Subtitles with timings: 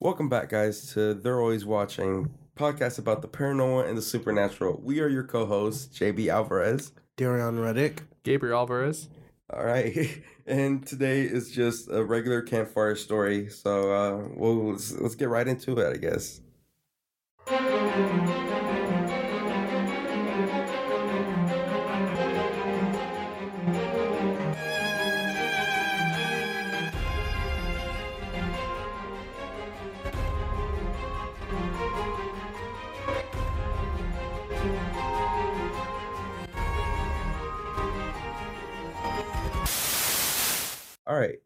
[0.00, 4.80] Welcome back, guys, to They're Always Watching, podcast about the paranormal and the supernatural.
[4.80, 6.92] We are your co-hosts, JB Alvarez.
[7.16, 8.04] Darion Reddick.
[8.22, 9.08] Gabriel Alvarez.
[9.52, 13.48] All right, and today is just a regular campfire story.
[13.48, 16.42] So, uh, well, let's, let's get right into it, I guess.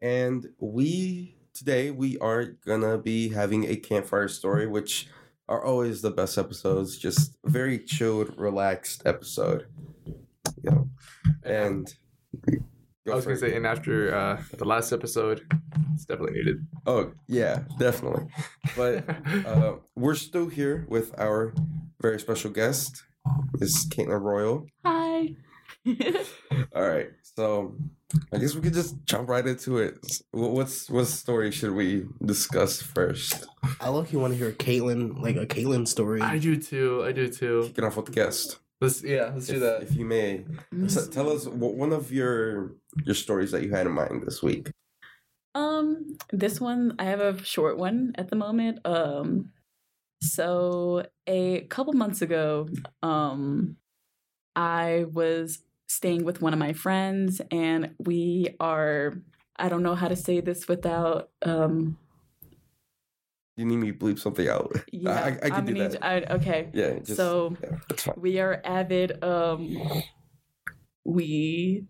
[0.03, 5.07] And we today we are gonna be having a campfire story, which
[5.47, 6.97] are always the best episodes.
[6.97, 9.65] Just a very chilled, relaxed episode.
[10.61, 10.81] Yeah,
[11.41, 11.87] and
[13.09, 13.39] I was gonna it.
[13.39, 15.47] say, and after uh, the last episode,
[15.93, 16.67] it's definitely needed.
[16.85, 18.25] oh yeah, definitely.
[18.75, 19.05] But
[19.45, 21.53] uh, we're still here with our
[22.01, 23.03] very special guest,
[23.57, 24.67] Miss Katlyn Royal.
[24.83, 25.35] Hi.
[26.75, 27.75] All right, so
[28.31, 30.05] I guess we could just jump right into it.
[30.31, 33.45] What's what story should we discuss first?
[33.79, 36.21] I look you want to hear a Katlyn, like a Katlyn story.
[36.21, 37.03] I do too.
[37.05, 37.71] I do too.
[37.75, 38.59] Get off with the guest.
[38.81, 39.31] Let's yeah.
[39.33, 39.83] Let's do that.
[39.83, 40.45] if you may.
[40.87, 42.73] So tell us wh- one of your
[43.05, 44.71] your stories that you had in mind this week.
[45.55, 48.79] Um, this one I have a short one at the moment.
[48.85, 49.51] Um,
[50.21, 52.67] so a couple months ago,
[53.01, 53.77] um,
[54.55, 59.13] I was staying with one of my friends, and we are.
[59.57, 61.29] I don't know how to say this without.
[61.43, 61.97] Um,
[63.55, 64.75] You need me to bleep something out.
[64.91, 66.03] yeah, I, I, I can I'm do that.
[66.03, 69.77] I, okay, yeah, just, so yeah, we are avid um
[71.05, 71.85] we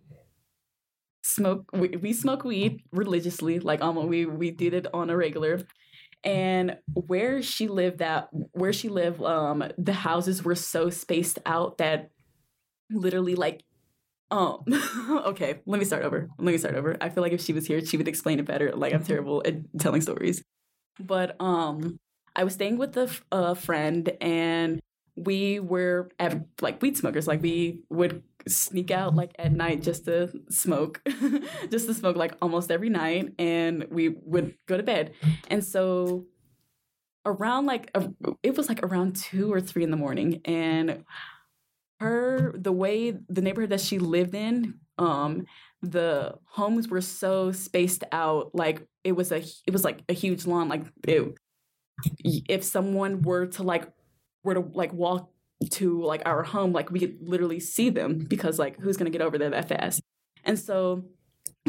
[1.24, 5.62] smoke we, we smoke weed religiously like um we we did it on a regular
[6.24, 11.78] and where she lived that where she lived um the houses were so spaced out
[11.78, 12.10] that
[12.92, 13.64] literally like
[14.32, 14.64] um
[15.26, 17.68] okay let me start over let me start over i feel like if she was
[17.68, 20.44] here she would explain it better like i'm terrible at telling stories
[21.00, 21.98] but um
[22.36, 22.98] i was staying with
[23.32, 24.82] a friend and
[25.16, 27.28] we were av- like weed smokers.
[27.28, 31.02] Like we would sneak out like at night just to smoke,
[31.70, 35.14] just to smoke like almost every night, and we would go to bed.
[35.50, 36.26] And so
[37.26, 38.10] around like a,
[38.42, 41.04] it was like around two or three in the morning, and
[42.04, 45.46] her the way the neighborhood that she lived in, um,
[45.82, 48.52] the homes were so spaced out.
[48.54, 50.70] Like it was a it was like a huge lawn.
[50.70, 51.34] Like it,
[52.24, 53.90] if someone were to like
[54.44, 55.30] were to like walk
[55.72, 59.22] to like our home, like we could literally see them because like who's gonna get
[59.22, 60.02] over there that fast?
[60.44, 61.06] And so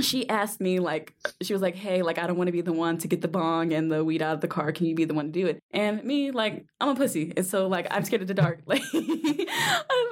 [0.00, 2.99] she asked me like she was like, Hey, like I don't wanna be the one
[2.99, 4.72] to get the bong and the weed out of the car.
[4.72, 5.60] Can you be the one to do it?
[5.72, 7.32] And me, like, I'm a pussy.
[7.37, 8.60] And so like I'm scared of the dark.
[8.66, 8.83] Like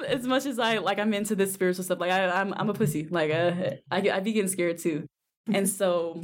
[0.07, 2.75] as much as I like I'm into this spiritual stuff, like I I'm I'm a
[2.75, 3.07] pussy.
[3.11, 3.53] Like uh,
[3.91, 5.07] I I be getting scared too.
[5.53, 6.23] And so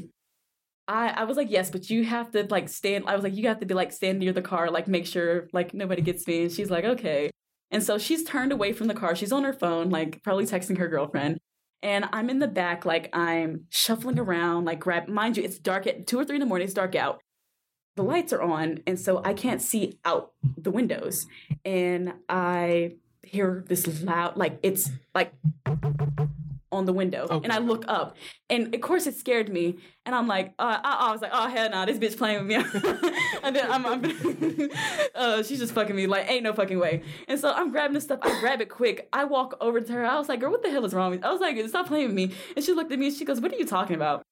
[0.86, 3.04] I, I was like, yes, but you have to like stand.
[3.06, 5.48] I was like, you have to be like stand near the car, like make sure
[5.52, 6.42] like nobody gets me.
[6.42, 7.30] And she's like, okay.
[7.70, 9.14] And so she's turned away from the car.
[9.14, 11.38] She's on her phone, like probably texting her girlfriend.
[11.82, 15.08] And I'm in the back, like I'm shuffling around, like grab.
[15.08, 16.64] Mind you, it's dark at two or three in the morning.
[16.64, 17.20] It's dark out.
[17.96, 21.26] The lights are on, and so I can't see out the windows.
[21.64, 25.32] And I hear this loud, like it's like
[26.70, 27.44] on the window, Okay.
[27.44, 28.16] and I look up,
[28.50, 29.78] and of course it scared me.
[30.04, 32.46] And I'm like, uh, I, I was like, oh hell no, this bitch playing with
[32.46, 32.54] me.
[33.42, 34.02] and then I'm, I'm
[35.14, 36.06] uh, she's just fucking me.
[36.06, 37.02] Like, ain't no fucking way.
[37.26, 38.20] And so I'm grabbing the stuff.
[38.22, 39.08] I grab it quick.
[39.12, 40.04] I walk over to her.
[40.04, 41.20] I was like, girl, what the hell is wrong with?
[41.20, 41.26] you?
[41.28, 42.32] I was like, stop playing with me.
[42.56, 44.22] And she looked at me and she goes, what are you talking about?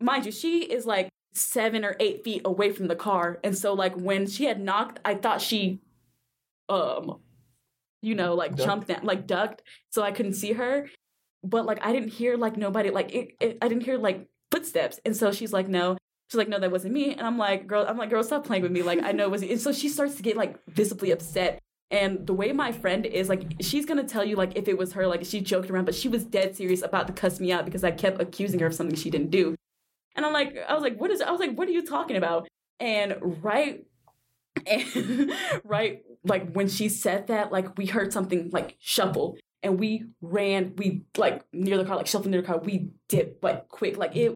[0.00, 3.38] Mind you, she is like seven or eight feet away from the car.
[3.44, 5.80] And so like when she had knocked, I thought she,
[6.68, 7.18] um,
[8.02, 8.62] you know, like Ducked.
[8.64, 10.88] jumped down, like ducked, so I couldn't see her.
[11.42, 15.00] But like I didn't hear like nobody like it, it, I didn't hear like footsteps.
[15.04, 15.96] And so she's like, no.
[16.30, 17.12] She's like, no, that wasn't me.
[17.12, 18.82] And I'm like, girl, I'm like, girl, stop playing with me.
[18.82, 19.42] Like I know it was.
[19.42, 21.60] And so she starts to get like visibly upset.
[21.90, 24.92] And the way my friend is, like, she's gonna tell you like if it was
[24.92, 27.64] her, like she joked around, but she was dead serious about to cuss me out
[27.64, 29.56] because I kept accusing her of something she didn't do.
[30.14, 31.22] And I'm like, I was like, what is?
[31.22, 32.46] I was like, what are you talking about?
[32.78, 33.86] And right,
[34.66, 35.32] and
[35.64, 40.74] right, like when she said that, like we heard something like shuffle, and we ran,
[40.76, 44.16] we like near the car, like shuffling near the car, we dipped like quick, like
[44.16, 44.34] it.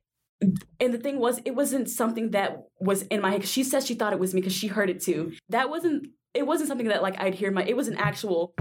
[0.81, 3.47] And the thing was, it wasn't something that was in my head.
[3.47, 5.33] She said she thought it was me because she heard it too.
[5.49, 6.09] That wasn't.
[6.35, 7.63] It wasn't something that like I'd hear my.
[7.63, 8.55] It was an actual,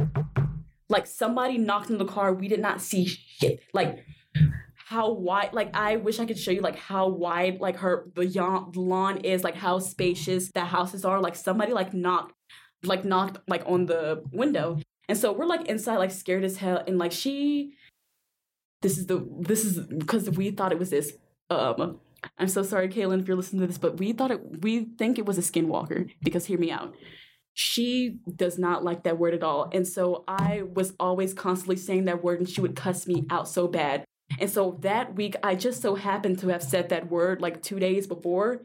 [0.89, 2.33] like somebody knocked in the car.
[2.33, 3.61] We did not see shit.
[3.73, 4.05] Like
[4.75, 8.73] how wide like I wish I could show you like how wide like her beyond
[8.73, 11.19] the lawn is, like how spacious the houses are.
[11.19, 12.35] Like somebody like knocked
[12.83, 14.79] like knocked like on the window.
[15.11, 17.73] And so we're like inside like scared as hell and like she
[18.81, 21.11] this is the this is because we thought it was this
[21.49, 21.99] um
[22.37, 25.19] I'm so sorry, Kaylin, if you're listening to this, but we thought it we think
[25.19, 26.95] it was a skinwalker because hear me out
[27.53, 29.69] she does not like that word at all.
[29.73, 33.47] And so I was always constantly saying that word and she would cuss me out
[33.47, 34.05] so bad.
[34.39, 37.79] And so that week, I just so happened to have said that word like two
[37.79, 38.61] days before.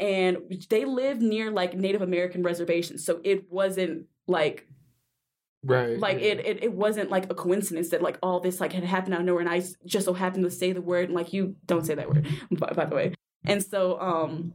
[0.00, 0.38] And
[0.68, 3.06] they live near like Native American reservations.
[3.06, 4.66] So it wasn't like
[5.66, 5.98] Right.
[5.98, 9.14] like it, it it wasn't like a coincidence that like all this like had happened
[9.14, 11.56] out of nowhere and i just so happened to say the word and like you
[11.64, 13.14] don't say that word by, by the way.
[13.44, 14.54] And so um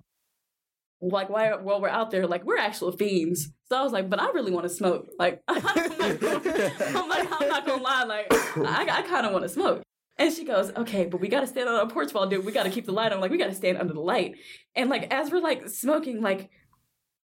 [1.02, 3.50] like while, while we're out there, like we're actual fiends.
[3.70, 5.08] So I was like, but I really want to smoke.
[5.18, 9.44] Like I'm like, I'm like, I'm not gonna lie, like I, I kind of want
[9.44, 9.82] to smoke.
[10.18, 12.44] And she goes, okay, but we got to stand on our porch while dude.
[12.44, 13.22] We got to keep the light on.
[13.22, 14.36] Like we got to stand under the light.
[14.76, 16.50] And like as we're like smoking, like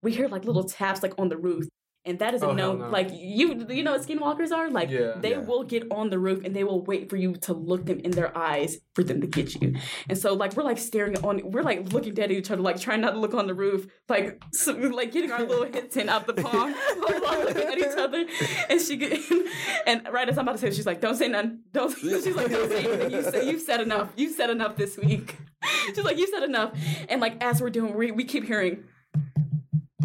[0.02, 1.68] we hear like little taps like on the roof.
[2.08, 2.76] And that is a Oh, no.
[2.76, 2.90] no.
[2.90, 4.70] Like you, you know what skinwalkers are?
[4.72, 5.14] Like Yeah.
[5.20, 5.40] they Yeah.
[5.40, 8.12] will get on the roof and they will wait for you to look them in
[8.12, 9.76] their eyes for them to get you.
[10.10, 12.80] And so like we're like staring on, we're like looking dead at each other, like
[12.80, 16.08] trying not to look on the roof, like so, like getting our little hits in
[16.10, 18.26] out the palm while looking at each other.
[18.70, 19.20] And she get,
[19.86, 21.62] and right as I'm about to say, she's like, "Don't say none.
[21.74, 23.12] Don't." She's like, "Don't say anything.
[23.12, 24.10] You say you've said enough.
[24.16, 25.36] You've said enough this week."
[25.88, 26.72] She's like, "You said enough."
[27.10, 28.84] And like as we're doing, we we keep hearing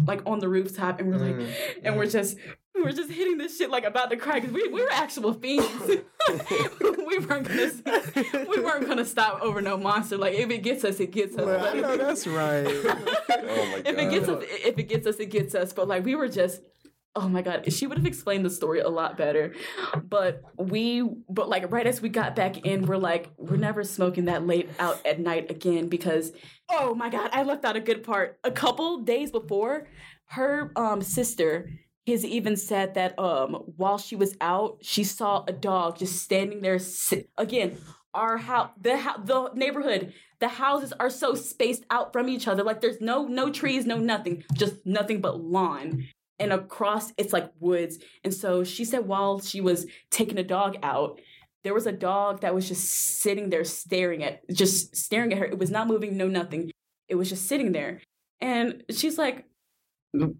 [0.07, 1.53] like on the rooftop, and we're like, Mm,
[1.83, 2.37] and we're just
[2.75, 5.33] we were just hitting this shit like about to cry because we, we were actual
[5.33, 5.67] fiends.
[5.87, 10.17] we weren't gonna we weren't gonna stop over no monster.
[10.17, 11.45] Like if it gets us, it gets us.
[11.45, 12.67] Well, I know that's right.
[13.45, 13.87] Oh my god.
[13.87, 15.73] if it gets us, if it gets us, it gets us.
[15.73, 16.61] But like we were just.
[17.15, 19.53] Oh my god, she would have explained the story a lot better.
[20.03, 24.25] But we but like right as we got back in, we're like, we're never smoking
[24.25, 26.31] that late out at night again because
[26.71, 28.39] oh my god, I left out a good part.
[28.43, 29.87] A couple days before,
[30.29, 31.69] her um sister
[32.07, 36.61] has even said that um while she was out, she saw a dog just standing
[36.61, 37.77] there si- again.
[38.15, 42.63] Our house, the hou- the neighborhood, the houses are so spaced out from each other.
[42.63, 46.05] Like there's no no trees, no nothing, just nothing but lawn.
[46.39, 47.99] And across it's like woods.
[48.23, 51.19] And so she said while she was taking a dog out,
[51.63, 55.45] there was a dog that was just sitting there staring at just staring at her.
[55.45, 56.71] It was not moving, no nothing.
[57.07, 58.01] It was just sitting there.
[58.41, 59.45] And she's like,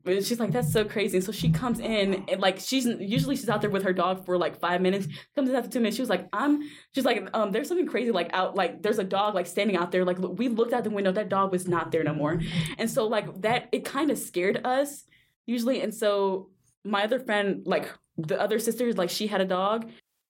[0.06, 1.20] she's like, that's so crazy.
[1.22, 4.38] So she comes in and like she's usually she's out there with her dog for
[4.38, 5.08] like five minutes.
[5.36, 5.96] Comes in after two minutes.
[5.96, 6.62] She was like, I'm
[6.94, 9.92] she's like, um, there's something crazy like out like there's a dog like standing out
[9.92, 10.06] there.
[10.06, 12.40] Like we looked out the window, that dog was not there no more.
[12.78, 15.06] And so like that it kind of scared us
[15.46, 15.82] usually.
[15.82, 16.50] And so
[16.84, 19.90] my other friend, like the other sister, like she had a dog.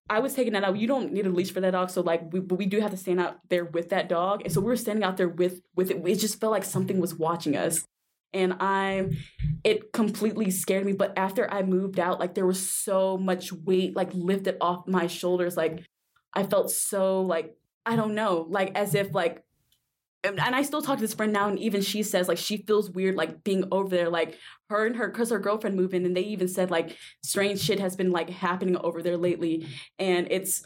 [0.09, 0.77] I was taking that out.
[0.77, 2.97] You don't need a leash for that dog, so like we we do have to
[2.97, 4.41] stand out there with that dog.
[4.43, 6.01] And so we were standing out there with with it.
[6.05, 7.85] It just felt like something was watching us,
[8.33, 9.11] and I,
[9.63, 10.91] it completely scared me.
[10.91, 15.07] But after I moved out, like there was so much weight like lifted off my
[15.07, 15.55] shoulders.
[15.55, 15.85] Like
[16.33, 17.55] I felt so like
[17.85, 19.43] I don't know, like as if like
[20.23, 22.89] and I still talk to this friend now, and even she says like she feels
[22.89, 24.09] weird like being over there.
[24.09, 24.37] Like
[24.69, 27.79] her and her, because her girlfriend moved in, and they even said like strange shit
[27.79, 29.67] has been like happening over there lately,
[29.99, 30.63] and it's.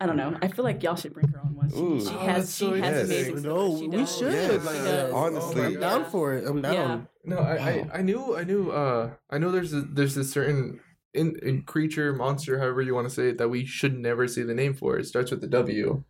[0.00, 0.36] I don't know.
[0.42, 1.70] I feel like y'all should bring her on one.
[1.70, 2.00] She, Ooh.
[2.00, 3.78] she Oh, has she so has amazing no.
[3.78, 4.16] She we does.
[4.18, 4.32] should.
[4.32, 5.12] Yes, like, yes.
[5.12, 5.64] uh, Honestly.
[5.64, 6.44] I'm down for it.
[6.44, 6.74] I'm down.
[6.74, 7.00] Yeah.
[7.24, 7.90] No, I, Wow.
[7.92, 10.80] I, I knew I knew uh I know there's a there's a certain
[11.14, 14.42] in, in creature monster however you want to say it that we should never say
[14.42, 14.98] the name for.
[14.98, 16.02] It starts with the W.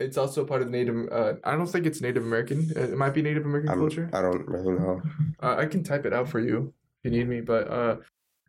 [0.00, 1.08] It's also part of Native.
[1.12, 2.70] Uh, I don't think it's Native American.
[2.76, 4.08] Uh, It might be Native American I'm, culture.
[4.12, 5.02] I don't really know.
[5.42, 7.40] Uh, I can type it out for you if you need me.
[7.40, 7.96] But uh,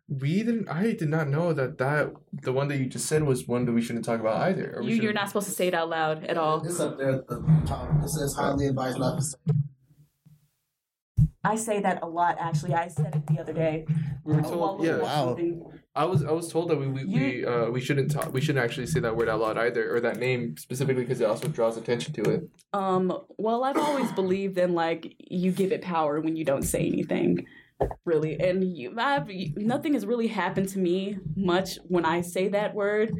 [0.08, 0.68] we didn't.
[0.68, 3.72] I did not know that that the one that you just said was one that
[3.72, 4.74] we shouldn't talk about either.
[4.76, 6.60] or we You, you're shouldn't- not supposed to say it out loud at all.
[6.66, 7.88] It's up there at the top.
[8.04, 9.36] It says highly advised not to say.
[11.44, 12.36] I say that a lot.
[12.38, 13.84] Actually, I said it the other day.
[14.24, 14.84] We were uh, told.
[14.84, 15.36] Yeah, Wow.
[15.94, 18.32] I was I was told that we we, we uh we shouldn't talk.
[18.32, 21.24] We shouldn't actually say that word out loud either, or that name specifically because it
[21.24, 22.48] also draws attention to it.
[22.72, 26.86] Um, well, I've always believed in like you give it power when you don't say
[26.86, 27.46] anything,
[28.06, 28.40] really.
[28.40, 33.12] And you, I've nothing has really happened to me much when I say that word.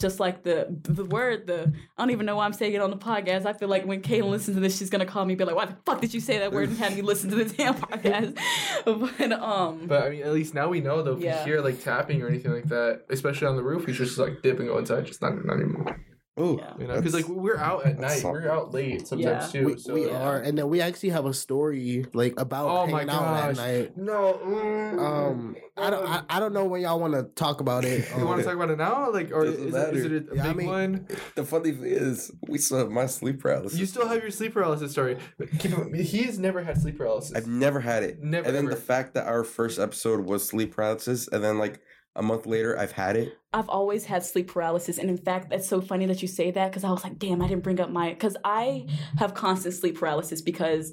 [0.00, 2.90] Just like the the word, the I don't even know why I'm saying it on
[2.90, 3.44] the podcast.
[3.46, 5.54] I feel like when Kaylin listens to this, she's gonna call me and be like,
[5.54, 7.74] "Why the fuck did you say that word and have me listen to the damn
[7.74, 8.36] podcast?"
[8.84, 11.16] but um, But I mean, at least now we know though.
[11.16, 11.44] If Yeah.
[11.44, 14.42] we hear like tapping or anything like that, especially on the roof, should just like
[14.42, 15.04] dip and go inside.
[15.06, 16.00] Just not not anymore.
[16.40, 16.74] Oh, Yeah.
[16.78, 18.42] You know, because like we're out at night, something.
[18.42, 19.66] we're out late sometimes too.
[19.66, 20.22] we, so we yeah.
[20.22, 23.50] are, and then we actually have a story like about Oh my hanging out gosh.
[23.50, 23.96] at night.
[23.96, 24.40] No.
[24.44, 28.06] mm, Um, I don't, I, I don't know when y'all want to talk about it.
[28.16, 30.28] you want Um, to talk about it now, like, or is Doesn't it, is it
[30.32, 31.06] a, Yeah, I big mean- one?
[31.36, 33.78] the funny thing is, we still have my sleep paralysis.
[33.78, 35.16] You still have your sleep paralysis story.
[35.58, 37.34] Keep in- He's never had sleep paralysis.
[37.36, 38.22] I've never had it.
[38.22, 38.74] Never, And then ever.
[38.74, 41.80] the fact that our first episode was sleep paralysis, and then like
[42.16, 43.38] a month later, I've had it.
[43.52, 46.70] I've always had sleep paralysis, and in fact, that's so funny that you say that
[46.70, 48.86] because I was like, "Damn, I didn't bring up my." Because I
[49.18, 50.92] have constant sleep paralysis because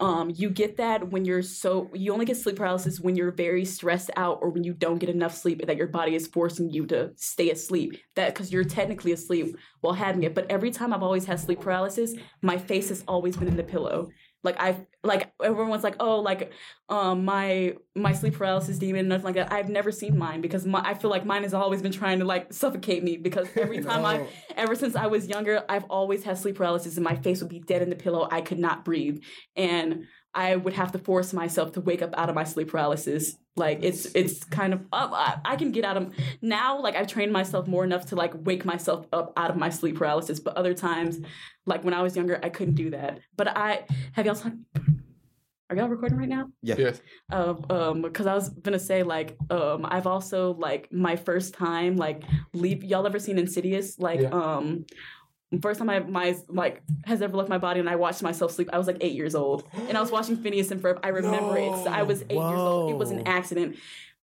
[0.00, 3.64] um you get that when you're so you only get sleep paralysis when you're very
[3.64, 6.84] stressed out or when you don't get enough sleep that your body is forcing you
[6.84, 11.02] to stay asleep that because you're technically asleep while having it but every time i've
[11.02, 14.08] always had sleep paralysis my face has always been in the pillow
[14.44, 16.52] like i like everyone's like oh like
[16.88, 20.80] um my my sleep paralysis demon nothing like that i've never seen mine because my,
[20.84, 24.04] i feel like mine has always been trying to like suffocate me because every time
[24.04, 24.24] i
[24.56, 27.60] ever since I was younger, I've always had sleep paralysis and my face would be
[27.60, 28.28] dead in the pillow.
[28.30, 29.22] I could not breathe.
[29.56, 33.36] And I would have to force myself to wake up out of my sleep paralysis.
[33.56, 35.12] Like it's it's kind of up.
[35.12, 36.12] I, I can get out of
[36.42, 36.80] now.
[36.80, 39.96] Like I've trained myself more enough to like wake myself up out of my sleep
[39.96, 40.40] paralysis.
[40.40, 41.20] But other times,
[41.64, 43.20] like when I was younger, I couldn't do that.
[43.36, 44.36] But I have y'all.
[45.70, 46.50] Are y'all recording right now?
[46.62, 47.00] yes.
[47.32, 51.96] uh, um because I was gonna say like um I've also like my first time
[51.96, 52.22] like
[52.52, 54.28] leave y'all ever seen Insidious like Yeah.
[54.28, 54.84] um
[55.60, 58.70] first time I my like has ever left my body and I watched myself sleep
[58.72, 59.68] I was like eight years old.
[59.88, 61.00] And I was watching Phineas and Ferb.
[61.02, 61.72] I remember it.
[61.84, 62.90] So I was eight years old.
[62.90, 63.76] It was an accident.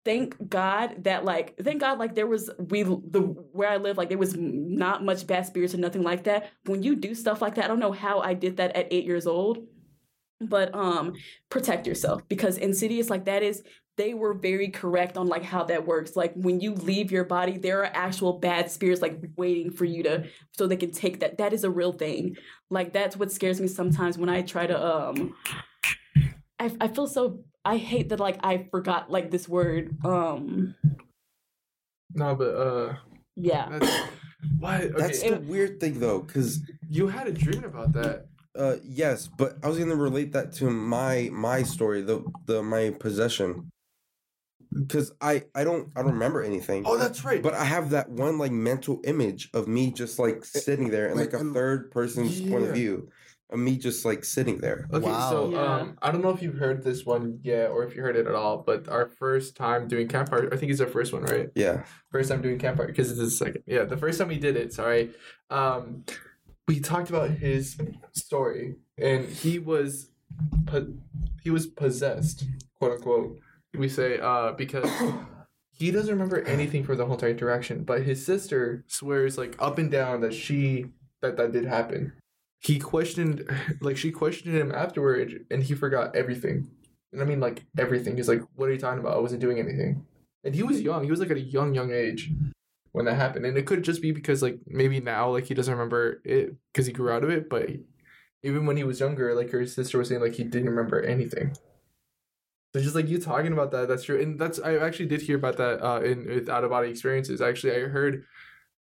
[0.04, 3.20] Thank God that like thank God like there was we the
[3.52, 6.50] where I live like there was not much bad spirits or nothing like that.
[6.64, 9.04] When you do stuff like that I don't know how I did that at eight
[9.04, 9.66] years old
[10.40, 11.14] but um
[11.50, 13.62] protect yourself because insidious like that is
[13.98, 16.16] they were very correct on like how that works.
[16.16, 20.02] Like when you leave your body there are actual bad spirits like waiting for you
[20.04, 20.24] to
[20.56, 21.36] so they can take that.
[21.36, 22.36] That is a real thing.
[22.70, 25.34] Like that's what scares me sometimes when i try to um
[26.58, 30.74] i, I feel so i hate that like i forgot like this word um
[32.14, 32.96] No, but uh,
[33.36, 33.68] yeah.
[33.70, 33.92] that's
[34.58, 34.76] why.
[34.82, 38.26] Okay, That's the weird thing, though, because you had a dream about that.
[38.56, 42.90] uh, yes, but I was gonna relate that to my my story, the the my
[42.98, 43.70] possession,
[44.72, 46.84] because I I don't I don't remember anything.
[46.86, 47.42] Oh, that's right.
[47.42, 51.16] But I have that one like mental image of me just like sitting there in
[51.16, 53.08] like a like, um, third person's point of view,
[53.50, 54.88] of me just like sitting there.
[54.92, 55.58] Okay, so Yeah.
[55.76, 58.26] um, I don't know if you've heard this one yet or if you heard it
[58.26, 61.48] at all, but our first time doing campfire, I think it's our first one, right?
[61.54, 61.84] Yeah.
[62.10, 63.62] First time doing campfire because it's the second.
[63.66, 64.72] Yeah, the first time we did it.
[64.72, 65.10] Sorry,
[65.50, 66.04] um,
[66.66, 67.78] we talked about his
[68.12, 70.10] story, and he was,
[70.66, 70.92] po-
[71.42, 72.44] he was possessed,
[72.78, 73.38] quote unquote.
[73.74, 74.90] We say uh because
[75.78, 79.78] he doesn't remember anything for the whole entire interaction, but his sister swears like up
[79.78, 80.86] and down that she
[81.22, 82.12] that that did happen.
[82.60, 83.48] He questioned,
[83.80, 86.68] like she questioned him afterward, and he forgot everything.
[87.12, 88.16] And I mean like everything.
[88.16, 89.16] He's like, "What are you talking about?
[89.16, 90.04] I wasn't doing anything."
[90.44, 91.04] And he was young.
[91.04, 92.30] He was like at a young, young age
[92.92, 93.46] when that happened.
[93.46, 96.86] And it could just be because like maybe now like he doesn't remember it because
[96.86, 97.48] he grew out of it.
[97.48, 97.70] But
[98.42, 101.56] even when he was younger, like her sister was saying, like he didn't remember anything.
[102.74, 104.20] So just like you talking about that, that's true.
[104.20, 107.40] And that's I actually did hear about that uh, in with out of body experiences.
[107.40, 108.24] Actually, I heard.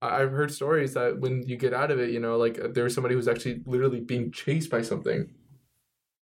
[0.03, 2.85] I've heard stories that when you get out of it, you know, like uh, there
[2.85, 5.33] was somebody who's actually literally being chased by something,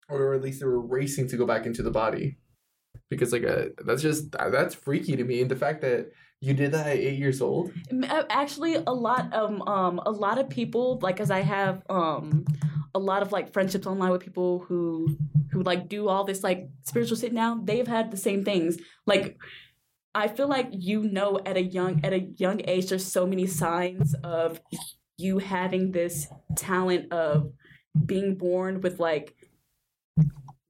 [0.08, 2.38] or at least they were racing to go back into the body,
[3.08, 5.42] because like uh, that's just that's freaky to me.
[5.42, 7.72] And the fact that you did that at eight years old,
[8.08, 12.44] uh, actually a lot of um a lot of people like as i have um
[12.94, 15.16] a lot of like friendships online with people who
[15.50, 18.78] who like do all this like spiritual shit now they've had the same things.
[19.06, 19.38] Like
[20.14, 23.46] i feel like you know at a young at a young age there's so many
[23.46, 24.60] signs of
[25.18, 26.26] you having this
[26.56, 27.52] talent of
[28.06, 29.34] being born with like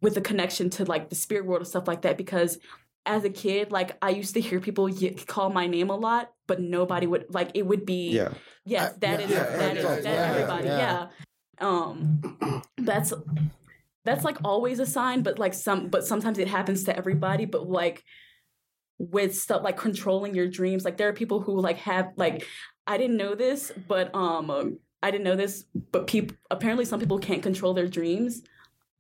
[0.00, 2.58] with a connection to like the spirit world and stuff like that because
[3.09, 6.31] as a kid like i used to hear people y- call my name a lot
[6.47, 8.33] but nobody would like it would be Yeah.
[8.65, 11.07] yes I- that yeah, is yeah, that is yeah, that yeah, everybody yeah.
[11.61, 11.69] yeah.
[11.69, 13.12] um that's
[14.05, 17.69] that's like always a sign but like some but sometimes it happens to everybody but
[17.69, 18.05] like
[18.99, 22.45] with stuff like controlling your dreams like there are people who like have like
[22.87, 27.00] i didn't know this but um um, i didn't know this but people apparently some
[27.00, 28.43] people can't control their dreams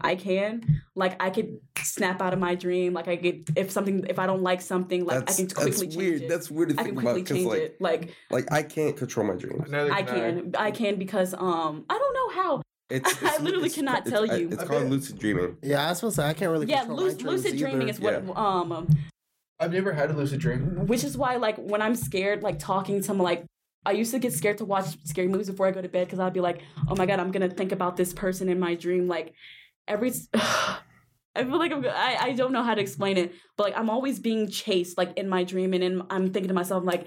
[0.00, 4.04] i can like i could snap out of my dream like i could if something
[4.08, 6.22] if i don't like something like that's i can quickly that's change weird.
[6.22, 8.52] it That's weird to i think can about quickly because change like it like like
[8.52, 9.72] I can't control my dreams.
[9.74, 14.06] i can i can because um i don't know how It's, I literally it's- cannot
[14.06, 14.48] it's- tell I- you.
[14.50, 15.56] It's called bet- lucid dreaming.
[15.62, 17.58] Yeah, I was supposed to say I can't really yeah control my lucid, dreams lucid
[17.58, 17.90] dreaming either.
[17.90, 18.88] is what um
[19.60, 20.86] I've never had a lucid dream.
[20.86, 23.44] which is why like when i'm scared like talking to someone like
[23.86, 26.18] I used to get scared to watch scary movies before I go to bed because
[26.18, 29.06] I'd be like, oh my god, I'm gonna think about this person in my dream.
[29.08, 29.32] Like
[29.88, 30.78] every, I
[31.44, 31.84] feel like I'm.
[31.84, 35.16] I, I don't know how to explain it, but like I'm always being chased like
[35.16, 37.06] in my dream, and then I'm thinking to myself like.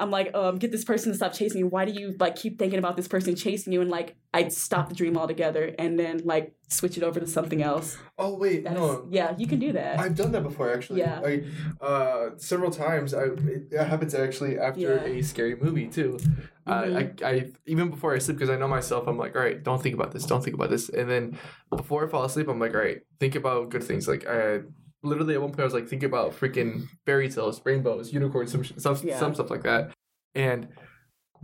[0.00, 1.66] I'm like, um, get this person to stop chasing you.
[1.66, 3.80] Why do you like keep thinking about this person chasing you?
[3.80, 7.62] And like, I'd stop the dream altogether and then like switch it over to something
[7.62, 7.98] else.
[8.16, 9.06] Oh wait, That's, no.
[9.10, 9.98] yeah, you can do that.
[9.98, 11.00] I've done that before actually.
[11.00, 11.20] Yeah.
[11.24, 11.44] I,
[11.84, 13.12] uh, several times.
[13.14, 15.02] I it, it happens actually after Yeah.
[15.04, 16.18] a scary movie too.
[16.66, 19.08] Uh, I, I even before I sleep because I know myself.
[19.08, 20.24] I'm like, all right, don't think about this.
[20.26, 20.90] Don't think about this.
[20.90, 21.38] And then
[21.70, 24.06] before I fall asleep, I'm like, all right, think about good things.
[24.06, 24.60] Like I
[25.02, 28.64] literally at one point I was like thinking about freaking fairy tales, rainbows, unicorns, some
[28.64, 29.18] some Yeah.
[29.18, 29.92] some stuff like that,
[30.34, 30.68] and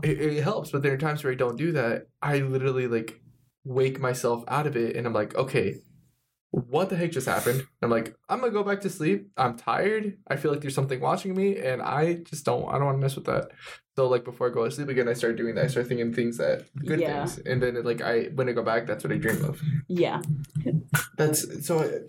[0.03, 0.71] it, it helps.
[0.71, 2.07] But there are times where I don't do that.
[2.21, 3.21] I literally like
[3.65, 5.77] wake myself out of it, and I'm like, okay,
[6.51, 7.65] what the heck just happened?
[7.83, 9.29] I'm like, I'm gonna go back to sleep.
[9.37, 10.19] I'm tired.
[10.29, 12.69] I feel like there's something watching me, and I just don't.
[12.69, 13.51] I don't want to mess with that.
[13.97, 15.65] So like before I go to sleep again, I start doing that.
[15.65, 17.27] I start thinking things that good Yeah.
[17.27, 19.61] things, and then it, like I when I go back, that's what I dream of.
[19.89, 20.21] yeah.
[21.17, 22.01] That's so.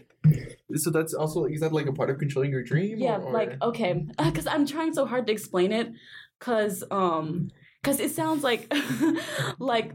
[0.75, 2.97] So that's also is that like a part of controlling your dream?
[2.97, 5.91] Yeah, or- like okay, because I'm trying so hard to explain it,
[6.39, 7.49] cause um,
[7.83, 8.71] cause it sounds like
[9.59, 9.91] like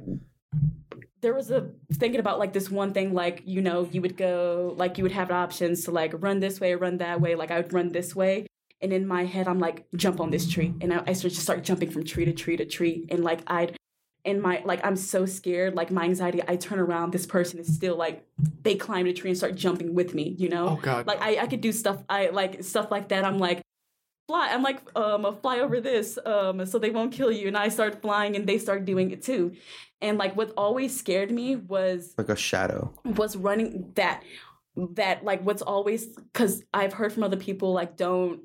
[1.22, 4.74] there was a thinking about like this one thing like you know you would go
[4.78, 7.50] like you would have options to like run this way or run that way like
[7.50, 8.46] I would run this way
[8.80, 11.42] and in my head I'm like jump on this tree and I, I start just
[11.42, 13.76] start jumping from tree to tree to tree and like I'd
[14.24, 17.74] in my like I'm so scared like my anxiety I turn around this person is
[17.74, 18.26] still like
[18.62, 21.38] they climb the tree and start jumping with me you know oh god, like I,
[21.38, 23.24] I could do stuff I like stuff like that.
[23.24, 23.62] I'm like
[24.28, 24.50] fly.
[24.52, 27.48] I'm like um fly over this um so they won't kill you.
[27.48, 29.52] And I start flying and they start doing it too.
[30.00, 32.92] And like what always scared me was Like a shadow.
[33.04, 34.22] was running that
[34.94, 38.40] that like what's always because I've heard from other people like don't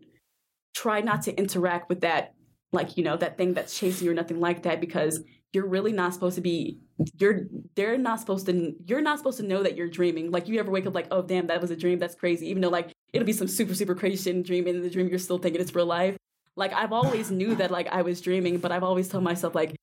[0.75, 2.34] try not to interact with that
[2.72, 5.94] like you know that thing that's chasing you or nothing like that because you're really
[5.94, 6.77] not supposed to be
[7.17, 7.44] you're
[7.75, 10.70] they're not supposed to you're not supposed to know that you're dreaming like you ever
[10.70, 13.25] wake up like oh damn that was a dream that's crazy even though like it'll
[13.25, 15.38] be some super super crazy shit in the dream and in the dream you're still
[15.38, 16.17] thinking it's real life
[16.58, 19.75] like I've always knew that like I was dreaming but I've always told myself like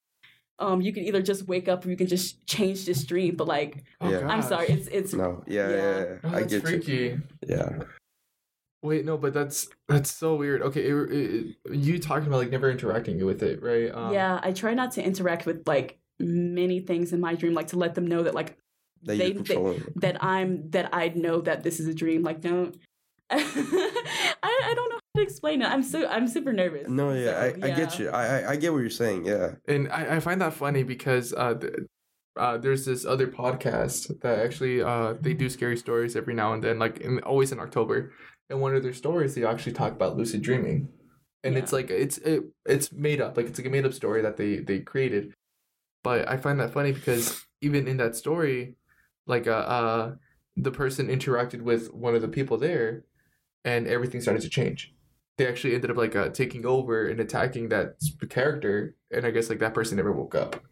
[0.58, 3.48] um you can either just wake up or you can just change this dream but
[3.48, 4.18] like oh, yeah.
[4.28, 4.48] I'm gosh.
[4.48, 5.98] sorry it's it's No, yeah, yeah, Yeah.
[5.98, 6.16] yeah.
[6.24, 7.22] Oh, I that's get you.
[7.48, 7.78] Yeah,
[8.82, 10.60] Wait, no, but that's that's so weird.
[10.62, 13.94] Okay, it, it, you talking about like never interacting with it, right?
[13.94, 17.68] Um, yeah, I try not to interact with like many things in my dream, like
[17.68, 18.56] to let them know that like
[19.04, 19.80] that They- you're controlling.
[19.82, 20.00] it.
[20.00, 22.22] that I'm that I know that this is a dream.
[22.22, 22.76] Like don't.
[23.30, 23.36] I
[24.42, 25.66] I don't know how to explain it.
[25.70, 26.88] I'm so I'm super nervous.
[26.88, 28.08] No, yeah, So, I, I get you.
[28.10, 29.24] I, I I get what you're saying.
[29.26, 31.72] Yeah, and I, I find that funny because uh, th-
[32.36, 36.62] uh, there's this other podcast that actually uh, they do scary stories every now and
[36.62, 38.12] then, like in, always in October.
[38.52, 40.88] And one of their stories, they actually talk about lucid dreaming,
[41.42, 44.22] and it's like it's it, it's made up, like it's like a made up story
[44.22, 45.32] that they they created.
[46.04, 48.76] But I find that funny because even in that story,
[49.26, 50.14] like uh, uh
[50.56, 53.04] the person interacted with one of the people there,
[53.64, 54.92] and everything started to change
[55.38, 57.96] they actually ended up like uh, taking over and attacking that
[58.28, 60.62] character, and I guess like that person never woke up.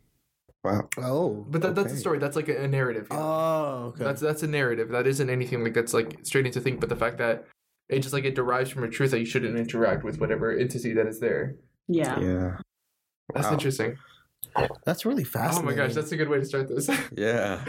[0.63, 0.89] wow.
[0.99, 2.19] Oh, But that, that's a story.
[2.19, 3.09] That's like a, a narrative.
[3.11, 3.23] you know?
[3.23, 4.05] Oh, okay.
[4.05, 4.91] That's that's a narrative.
[4.91, 6.81] That isn't anything like that's like straight into think.
[6.81, 7.47] But the fact that
[7.91, 10.93] it just like it derives from a truth that you shouldn't interact with whatever entity
[10.95, 11.57] that is there.
[11.89, 12.19] Yeah.
[12.21, 12.57] Yeah,
[13.35, 13.53] That's Wow.
[13.55, 13.97] interesting.
[14.85, 15.63] That's really fascinating.
[15.69, 16.89] Oh my gosh, that's a good way to start this.
[17.17, 17.65] yeah.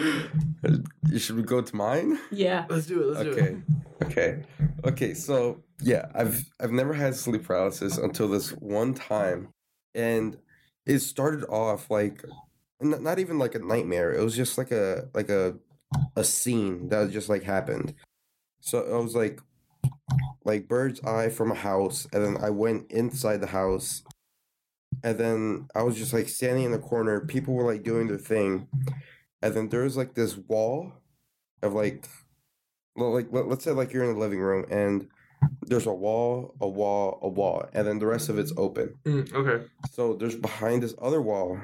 [1.09, 2.17] You Should we go to mine?
[2.31, 2.65] Yeah.
[2.69, 3.07] let's do it.
[3.07, 3.41] Let's do Okay.
[3.41, 3.57] it.
[4.05, 4.29] Okay.
[4.31, 4.43] Okay.
[4.85, 5.13] Okay.
[5.13, 9.49] So yeah, I've I've never had sleep paralysis until this one time,
[9.93, 10.37] and
[10.85, 12.23] it started off like
[12.81, 14.11] not even like a nightmare.
[14.13, 15.55] It was just like a like a
[16.15, 17.93] a scene that just like happened.
[18.61, 19.39] So I was like
[20.43, 24.03] like bird's eye from a house, and then I went inside the house,
[25.03, 27.21] and then I was just like standing in the corner.
[27.21, 28.67] People were like doing their thing,
[29.41, 30.93] and then there was like this wall
[31.61, 32.07] of like
[32.95, 35.07] well, like let, let's say like you're in the living room and
[35.65, 38.95] there's a wall, a wall, a wall, and then the rest of it's open.
[39.05, 39.65] Mm, okay.
[39.91, 41.59] So there's behind this other wall,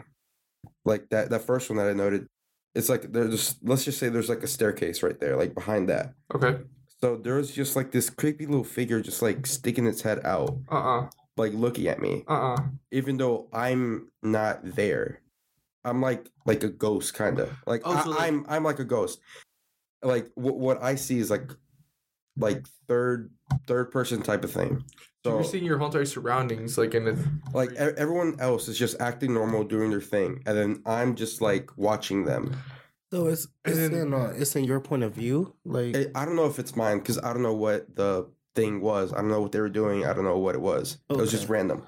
[0.86, 2.28] like that that first one that I noted.
[2.74, 6.14] It's like there's let's just say there's like a staircase right there, like behind that.
[6.34, 6.60] Okay.
[7.00, 10.76] So there's just like this creepy little figure just like sticking its head out, Uh
[11.02, 11.10] uh.
[11.36, 12.58] like looking at me, Uh uh.
[12.92, 15.22] even though I'm not there.
[15.86, 18.80] I'm like like a ghost kind of like, Oh, I, so, like- I'm I'm like
[18.80, 19.20] a ghost.
[20.02, 21.52] Like what what I see is like
[22.38, 23.32] like third
[23.68, 24.84] third person type of thing.
[25.24, 27.18] So you're seeing your whole entire surroundings, like in the
[27.54, 31.42] like e- everyone else is just acting normal, doing their thing, and then I'm just
[31.42, 32.56] like watching them.
[33.12, 36.26] So it's it's then- in uh, it's in your point of view, like I I
[36.26, 39.14] don't know if it's mine because I don't know what the thing was.
[39.14, 40.06] I don't know what they were doing.
[40.06, 40.98] I don't know what it was.
[41.10, 41.84] It was just random.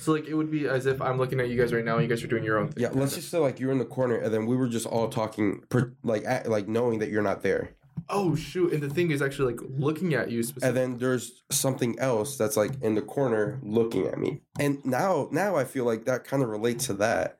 [0.00, 2.02] So like it would be as if I'm looking at you guys right now and
[2.02, 2.82] you guys are doing your own thing.
[2.82, 5.08] Yeah, let's just say like you're in the corner and then we were just all
[5.08, 7.74] talking, per, like at, like knowing that you're not there.
[8.08, 8.72] Oh shoot!
[8.72, 12.56] And the thing is actually like looking at you And then there's something else that's
[12.56, 14.42] like in the corner looking at me.
[14.58, 17.38] And now now I feel like that kind of relates to that.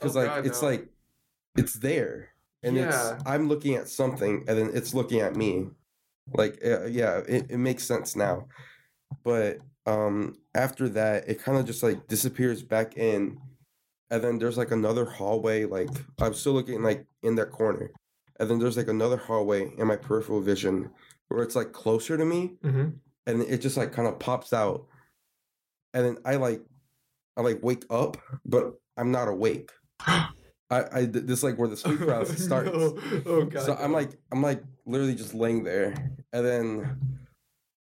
[0.00, 0.68] Cuz Oh, like God, it's no.
[0.68, 0.88] like
[1.56, 2.30] it's there.
[2.62, 2.86] And Yeah.
[2.86, 5.68] it's I'm looking at something and then it's looking at me.
[6.34, 8.46] Like uh, yeah, it, it makes sense now.
[9.24, 13.38] But um after that it kind of just like disappears back in
[14.10, 17.90] and then there's like another hallway like I'm still looking like in that corner.
[18.40, 20.90] And then there's like another hallway in my peripheral vision
[21.28, 22.88] where it's like closer to me hmm
[23.26, 24.86] and it just like kind of pops out
[25.94, 26.60] and then i like
[27.36, 29.70] i like wake up but i'm not awake
[30.72, 32.98] i i this is like where the sleep paralysis starts No.
[33.26, 33.62] Oh god.
[33.64, 35.94] so i'm like i'm like literally just laying there
[36.32, 36.98] and then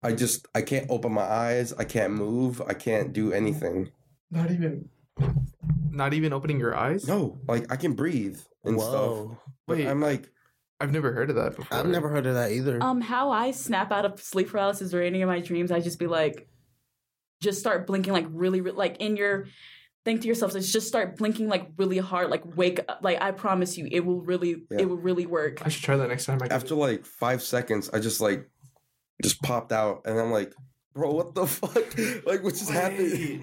[0.04, 3.92] i just i can't open my eyes i can't move i can't do anything
[4.32, 4.90] not even,
[5.92, 7.08] not even opening your eyes.
[7.08, 9.38] no like i can breathe and stuff Whoa.
[9.68, 9.88] but Wait.
[9.88, 10.32] i'm like
[10.80, 11.76] I've never heard of that before.
[11.76, 12.78] I've never heard of that either.
[12.84, 15.98] Um, how I snap out of sleep paralysis or any of my dreams, I just
[15.98, 16.48] be like,
[17.42, 19.48] just start blinking like really, re- like in your.
[20.08, 23.00] Think to yourself, just start blinking like really hard, like wake up.
[23.02, 24.80] Like I promise you, it will really, Yeah.
[24.80, 25.66] it will really work.
[25.66, 26.40] I should try that next time.
[26.42, 28.50] I after like five seconds i just like
[29.22, 30.54] just popped out and i'm like
[30.94, 33.42] bro what the fuck like what just happened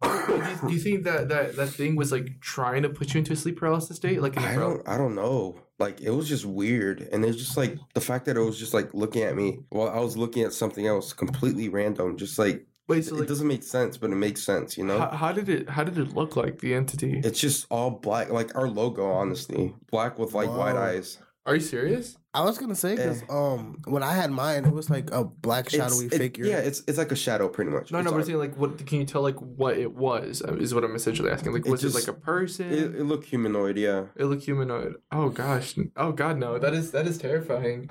[0.00, 3.36] do, you, think that, that that thing was like trying to put you into a
[3.36, 4.22] sleep paralysis state?
[4.22, 5.60] Like I don't I don't know.
[5.80, 7.00] Like it was just weird.
[7.10, 9.88] And it's just like the fact that it was just like looking at me while
[9.88, 12.16] I was looking at something else completely random.
[12.16, 14.98] Just like Wait, so it like, doesn't make sense, but it makes sense, you know?
[14.98, 17.20] how, how did it how did it look like the entity?
[17.24, 19.74] it's just all black, like our logo, honestly.
[19.90, 20.82] Black with like wide Whoa.
[20.82, 21.18] eyes.
[21.46, 22.16] Are you serious?
[22.34, 25.70] I was gonna say because um when I had mine, it was like a black
[25.70, 26.44] shadowy It's- it- figure.
[26.44, 27.90] yeah, it's it's like a shadow pretty much.
[27.90, 30.42] No, It's no, but I'm saying like, what can you tell like what it was?
[30.46, 31.52] uh, Is what I'm essentially asking.
[31.54, 32.70] Like, It was it just- like a person?
[32.70, 34.06] it, it looked humanoid, yeah.
[34.16, 34.96] It looked humanoid.
[35.10, 35.74] Oh gosh.
[35.96, 36.58] Oh god, no.
[36.58, 37.88] That is that is terrifying.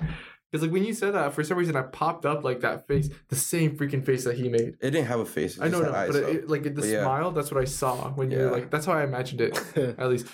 [0.50, 3.10] Because like when you said that, for some reason I popped up like that face,
[3.28, 4.76] the same freaking face that he made.
[4.80, 5.56] It didn't have a face.
[5.58, 6.28] It I know, just no, eyes, but though.
[6.28, 7.02] it, it- like the But yeah.
[7.02, 8.70] smile, that's what I saw when you were like.
[8.70, 9.58] That's how I imagined it.
[9.98, 10.26] At least.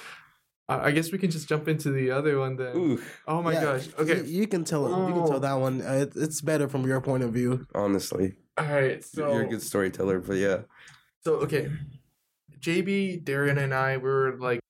[0.68, 2.76] I I guess we can just jump into the other one then.
[2.76, 3.88] Ooh, Oh my Yeah, gosh.
[3.98, 4.22] Okay.
[4.24, 4.88] you can tell.
[4.88, 5.28] You can Oh.
[5.28, 5.82] tell that one.
[5.82, 7.66] Uh, it, it's better from your point of view.
[7.74, 8.34] honestly.
[8.56, 9.02] All right.
[9.04, 10.58] So You're a good storyteller, but yeah.
[11.24, 11.70] So okay,
[12.60, 14.60] JB, Darion, and I we were like,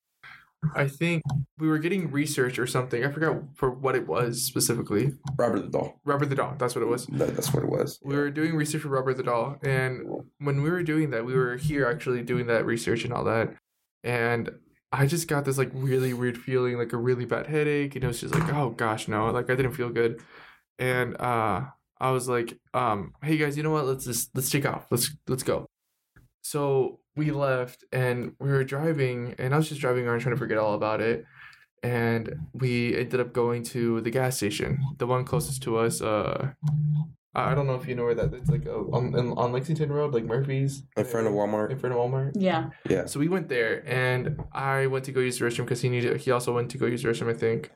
[0.74, 1.22] I think
[1.59, 3.05] we were getting research or something.
[3.05, 5.12] I forgot for what it was specifically.
[5.37, 6.00] Robert the Doll.
[6.05, 6.55] Robert the Doll.
[6.59, 7.07] That's what it was.
[7.07, 7.98] That, that's what it was.
[8.03, 11.35] We were doing research for Robert the Doll, and when we were doing that, we
[11.35, 13.55] were here actually doing that research and all that,
[14.03, 14.50] and
[14.92, 18.07] I just got this like really weird feeling, like a really bad headache, and it
[18.07, 20.20] was just like, oh gosh, no, like I didn't feel good,
[20.79, 21.62] and uh,
[22.00, 23.87] I was like, um, hey guys, you know what?
[23.87, 24.87] Let's just let's take off.
[24.90, 25.66] Let's let's go.
[26.42, 30.38] So we left, and we were driving, and I was just driving around trying to
[30.38, 31.24] forget all about it.
[31.83, 36.00] And we ended up going to the gas station, the one closest to us.
[36.00, 36.53] Uh,
[37.35, 38.33] I I don't know if you know where that.
[38.33, 40.83] It's like uh, on on Lexington Road, like Murphy's.
[40.96, 41.70] In front of Walmart.
[41.70, 41.81] In Walmart.
[41.81, 42.33] front of Walmart.
[42.37, 42.70] Yeah.
[42.88, 43.05] Yeah.
[43.05, 46.16] So we went there, and I went to go use the restroom because he needed.
[46.22, 47.70] He also went to go use the restroom, I think.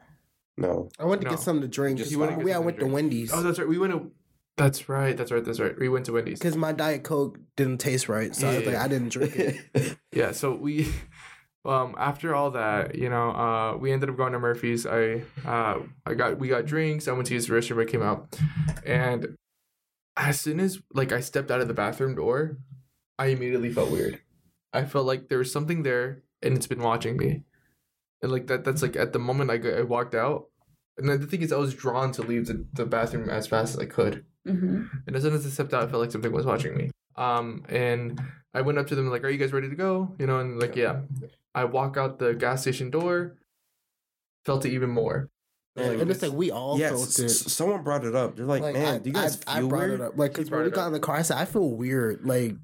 [0.57, 0.89] No.
[0.99, 1.31] I went to No.
[1.33, 1.99] get something to drink.
[1.99, 2.91] Just Just went to get we I went to to.
[2.93, 3.69] Wendy's Oh, that's right.
[3.69, 4.11] We went to.
[4.59, 5.17] That's right.
[5.17, 5.45] That's right.
[5.45, 5.79] That's right.
[5.79, 6.39] We went to Wendy's.
[6.41, 9.97] because my diet coke didn't taste right, so I was like, I didn't drink it.
[10.13, 10.93] yeah so we
[11.65, 15.79] um after all that you know uh we ended up going to murphy's i uh
[16.07, 18.39] i got we got drinks i went to use the restroom i came out
[18.87, 19.37] and
[20.17, 22.57] as soon as like i stepped out of the bathroom door
[23.19, 24.19] i immediately felt weird
[24.73, 27.43] i felt like there was something there and it's been watching me
[28.23, 30.47] and like that that's like at the moment i, I walked out
[30.97, 33.75] and then the thing is i was drawn to leave the, the bathroom as fast
[33.75, 36.33] as i could hmm and as soon as I stepped out, I felt like something
[36.33, 36.91] was watching me.
[37.17, 38.21] Um, and
[38.55, 40.61] I went up to them like, "Are you guys ready to go?" You know, and
[40.61, 41.01] like, yeah.
[41.55, 43.37] I walk out the gas station door,
[44.45, 45.29] felt it even more.
[45.77, 47.25] Man, and it's like we all yes, felt it.
[47.27, 48.37] s- someone brought it up.
[48.37, 50.01] They're like, Like, man, I, do you guys I, feel I brought weird?
[50.01, 50.87] it up, like, because when we got up.
[50.89, 52.57] in the car, I said I feel weird, like,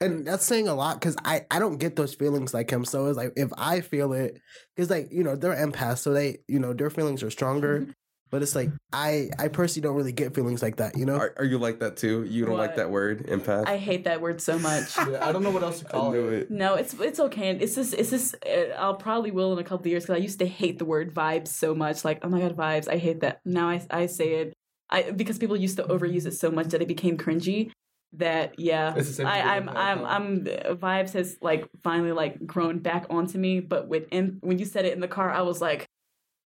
[0.00, 2.84] and that's saying a lot because I I don't get those feelings like him.
[2.84, 4.40] So it's like if I feel it,
[4.76, 7.80] because like you know they're empaths, so they you know their feelings are stronger.
[7.80, 7.90] Mm-hmm.
[8.30, 11.16] But it's like I I personally don't really get feelings like that, you know.
[11.16, 12.24] Are, are you like that too?
[12.24, 13.66] You don't like that word, empath?
[13.66, 14.96] I hate that word so much.
[15.08, 16.32] Yeah, I don't know what else to I call it.
[16.32, 16.50] it.
[16.50, 17.50] No, it's it's okay.
[17.52, 20.22] It's just it's just uh, I'll probably will in a couple of years because I
[20.22, 22.04] used to hate the word vibes so much.
[22.04, 22.88] Like oh my god, vibes!
[22.88, 23.40] I hate that.
[23.44, 24.54] Now I I say it.
[24.90, 27.70] I because people used to overuse it so much that it became cringy.
[28.14, 30.04] That yeah, It's the same I, thing I'm I'm.
[30.04, 30.44] I'm
[30.78, 33.60] vibes has like finally like grown back onto me.
[33.60, 35.86] But within when you said it in the car, I was like,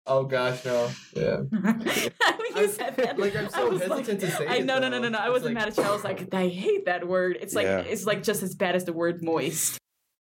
[0.09, 0.89] Oh gosh, no.
[1.15, 1.37] Yeah.
[1.37, 2.11] when you
[2.55, 4.89] I- said that, like, I'm I so was hesitant to say I it, no, no,
[4.89, 5.17] no, no, no.
[5.17, 5.83] I wasn't like- mad at you.
[5.83, 7.37] I was like, I hate that word.
[7.39, 7.79] It's like Yeah.
[7.79, 9.77] it's like just as bad as the word moist.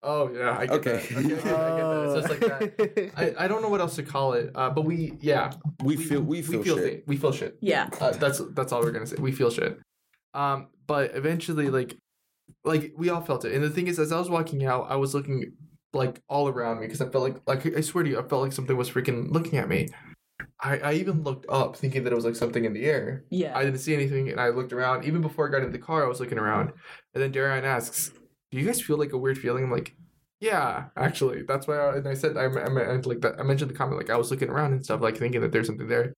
[0.05, 0.93] Oh yeah, I get Okay.
[0.93, 1.05] that.
[1.05, 1.61] Okay, I get that.
[1.61, 2.05] I get that.
[2.05, 3.13] It's just like that.
[3.39, 6.21] I, I don't know what else to call it, uh, but we yeah We feel
[6.23, 6.77] we feel, shit.
[6.79, 7.57] thi- we feel shit.
[7.61, 7.89] Yeah.
[8.01, 9.17] Uh, that's that's all we're gonna say.
[9.21, 9.79] We feel shit.
[10.35, 11.97] Um, but eventually, like,
[12.65, 13.53] like we all felt it.
[13.55, 15.53] And the thing is, as I was walking out, I was looking
[15.95, 18.43] like all around me because I felt like, like I swear to you, I felt
[18.43, 19.89] like something was freaking looking at me.
[20.61, 23.25] I, I even looked up, thinking that it was like something in the air.
[23.31, 23.57] Yeah.
[23.57, 25.05] I didn't see anything, and I looked around.
[25.05, 26.73] Even before I got in the car, I was looking around,
[27.15, 28.13] and then Darion asks,
[28.51, 29.95] "Do you guys feel like a weird feeling?" I'm like,
[30.41, 31.77] "Yeah, actually." That's why.
[31.79, 33.41] I, and I said, I, I, I like that.
[33.41, 35.67] I mentioned the comment, like I was looking around and stuff, like thinking that there's
[35.67, 36.15] something there.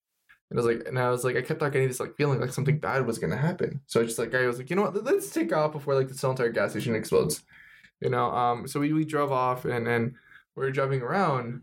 [0.51, 2.41] And I was like, and I was like, I kept on getting this like feeling
[2.41, 3.81] like something bad was gonna happen.
[3.87, 5.05] So I just like, I was like, you know what?
[5.05, 7.43] Let's take off before like this whole entire gas station explodes.
[8.01, 8.31] You know.
[8.31, 8.67] Um.
[8.69, 10.15] So we we drove off, and and
[10.57, 11.63] we were driving around,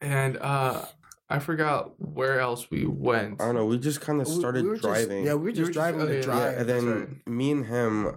[0.00, 0.84] and uh,
[1.28, 3.40] I forgot where else we went.
[3.40, 3.66] I don't know.
[3.66, 5.24] We just kind of started we were just- driving.
[5.24, 6.52] yeah, we were You just were just- driving oh, the yeah, yeah, drive.
[6.54, 7.28] Yeah, and then right.
[7.28, 8.16] me and him,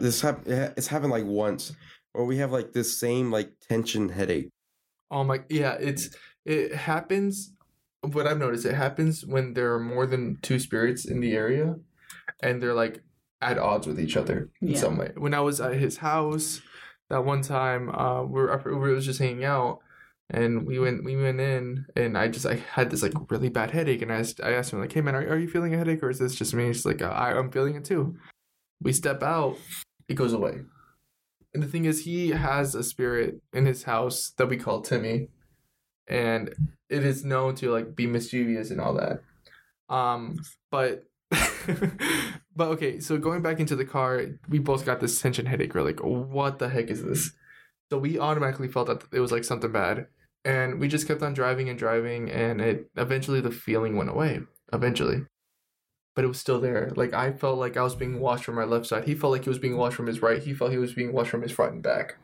[0.00, 1.72] this hap- it's happened like once,
[2.12, 4.48] where we have like this same like tension headache.
[5.10, 6.10] Oh my yeah, it's
[6.44, 7.52] it happens
[8.02, 11.76] what I've noticed, it happens when there are more than two spirits in the area
[12.42, 13.02] and they're like
[13.40, 14.78] at odds with each other in Yeah.
[14.78, 15.12] some way.
[15.16, 16.60] When I was at his house
[17.08, 19.78] that one time, uh we were we were just hanging out
[20.30, 23.70] and we went we went in and I just I had this like really bad
[23.70, 25.78] headache and I asked, I asked him like, "Hey man, are, are you feeling a
[25.78, 28.16] headache or is this just me?" He's like, I, "I'm feeling it too."
[28.82, 29.56] We step out,
[30.08, 30.60] it goes away.
[31.54, 35.28] And the thing is, he has a spirit in his house that we call Timmy,
[36.06, 36.54] and
[36.90, 39.22] it is known to like be mischievous and all that.
[39.88, 40.36] Um,
[40.70, 41.04] but
[42.56, 45.74] but okay, so going back into the car, we both got this tension headache.
[45.74, 47.32] We're like, what the heck is this?
[47.90, 50.06] So we automatically felt that it was like something bad,
[50.44, 54.40] and we just kept on driving and driving, and it eventually the feeling went away.
[54.72, 55.24] Eventually,
[56.14, 56.92] but it was still there.
[56.96, 59.04] Like I felt like I was being washed from my left side.
[59.04, 60.42] He felt like he was being washed from his right.
[60.42, 62.16] He felt he was being washed from his front and back.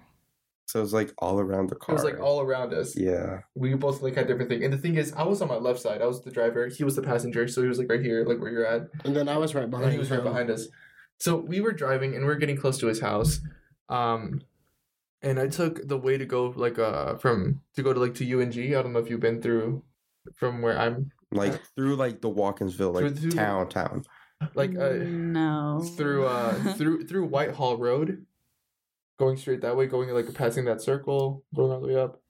[0.66, 1.94] So it was like all around the car.
[1.94, 2.96] It was like all around us.
[2.96, 3.40] Yeah.
[3.55, 4.64] We both like had different things.
[4.64, 6.00] And the thing is, I was on my left side.
[6.03, 6.68] I was the driver.
[6.68, 7.46] He was the passenger.
[7.48, 8.88] So he was like right here, like where you're at.
[9.05, 10.24] And then I was right behind And he was right him.
[10.24, 10.66] behind us.
[11.20, 13.40] So we were driving and we are getting close to his house.
[13.88, 14.40] Um,
[15.22, 18.40] and I took the way to go like uh from to go to like to
[18.40, 18.59] UNG.
[18.74, 19.83] I don't know if you've been through
[20.37, 24.05] from where I'm Like through like the Watkinsville, like Through- through- town, town.
[24.55, 25.81] like uh no.
[25.96, 28.27] through uh through through Whitehall Road,
[29.18, 32.20] going straight that way, going like passing that circle, going all the way up.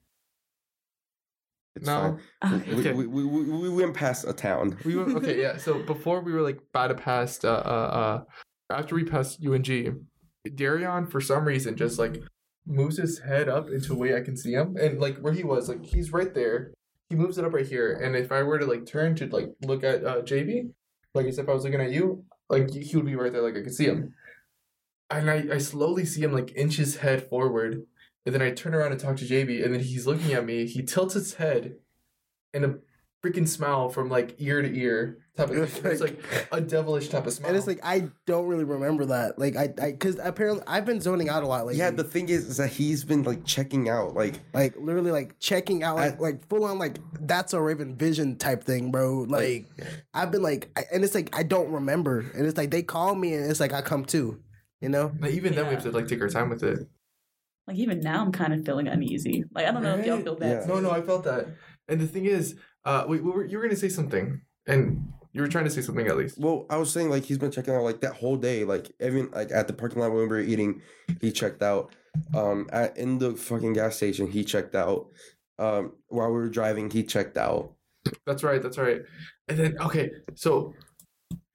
[1.75, 2.63] It's no, fine.
[2.79, 2.93] Okay.
[2.93, 4.77] We, we, we, we, we went past a town.
[4.85, 5.41] we were okay.
[5.41, 8.23] Yeah, so before we were like about to pass, uh, uh,
[8.69, 10.05] uh, after we passed UNG,
[10.47, 12.21] Darion for some reason just like
[12.65, 15.43] moves his head up into a way I can see him, and like where he
[15.43, 16.71] was, like he's right there.
[17.09, 19.49] He moves it up right here, and if I were to like turn to like
[19.61, 20.71] look at uh, JB,
[21.13, 23.57] like as if I was looking at you, like he would be right there, like
[23.57, 24.13] I could see him.
[25.09, 27.83] And I, I slowly see him like inch his head forward,
[28.25, 30.65] and then I turn around and talk to JB, and then he's looking at me.
[30.65, 31.75] He tilts his head,
[32.53, 32.75] and a
[33.23, 35.91] freaking smile from like ear to ear type of thing.
[35.91, 36.19] It's like
[36.51, 37.47] a devilish type of smile.
[37.49, 39.37] And it's like I don't really remember that.
[39.37, 41.79] Like I, I, because apparently I've been zoning out a lot lately.
[41.79, 44.15] Yeah, the thing is, is that he's been like checking out.
[44.15, 47.95] Like, like literally like checking out like I- like full on like that's a Raven
[47.95, 49.25] Vision type thing, bro.
[49.27, 49.67] Like
[50.13, 53.13] I've been like, I, and it's like I don't remember, and it's like they call
[53.15, 54.39] me, and it's like I come to,
[54.81, 55.11] you know.
[55.19, 56.87] Like, even then we have to like take our time with it.
[57.67, 59.43] Like even now, I'm kind of feeling uneasy.
[59.51, 60.61] Like I don't know if y'all feel that.
[60.61, 60.65] Yeah.
[60.67, 61.47] No, no, I felt that.
[61.87, 65.41] And the thing is, uh, wait, we were, you were gonna say something, and you
[65.41, 66.37] were trying to say something at least.
[66.37, 68.63] well, I was saying like he's been checking out like that whole day.
[68.63, 70.81] Like even like at the parking lot when we were eating,
[71.19, 71.93] he checked out.
[72.33, 75.07] Um, at in the fucking gas station, he checked out.
[75.57, 77.73] Um, while we were driving, he checked out.
[78.25, 78.61] That's right.
[78.61, 79.01] That's right.
[79.47, 80.73] And then okay, so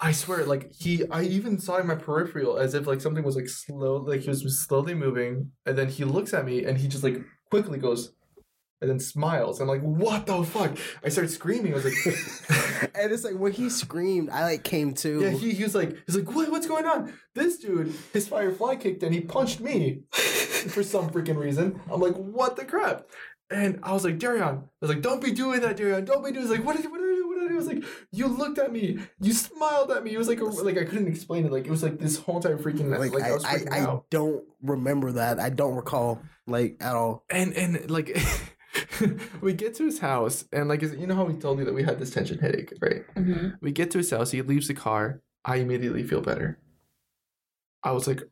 [0.00, 3.36] I swear, like he, I even saw in my peripheral as if like something was
[3.36, 6.88] like slow, like he was slowly moving, and then he looks at me and he
[6.88, 8.12] just like quickly goes,
[8.80, 9.60] and then smiles.
[9.60, 10.76] I'm like, what the fuck?
[11.04, 11.72] I started screaming.
[11.72, 15.20] I was like, and it's like when he screamed, I like came to.
[15.20, 15.30] yeah.
[15.30, 16.50] He, he was like, he's like, what?
[16.50, 17.12] What's going on?
[17.34, 21.80] This dude, his firefly kicked and he punched me for some freaking reason.
[21.90, 23.06] I'm like, what the crap?
[23.50, 26.04] And I was like, Darion, I was like, don't be doing that, Darion.
[26.04, 26.46] Don't be doing.
[26.46, 27.09] He's like, what what did What did
[27.42, 27.54] I do?
[27.54, 30.12] I was like, you looked at me, you smiled at me.
[30.14, 31.52] It was like, a, like I couldn't explain it.
[31.52, 33.72] Like it was like this whole time freaking like, like, I, I, was I, freaking
[33.72, 34.04] I out.
[34.10, 35.38] don't remember that.
[35.40, 37.24] I don't recall like at all.
[37.30, 38.16] And and like.
[39.40, 41.82] we get to his house and like you know how he told me that we
[41.82, 43.54] had this tension headache right Mhm.
[43.60, 44.30] We get to his house.
[44.30, 45.22] He leaves the car.
[45.44, 46.58] I immediately feel better.
[47.82, 48.22] I was like,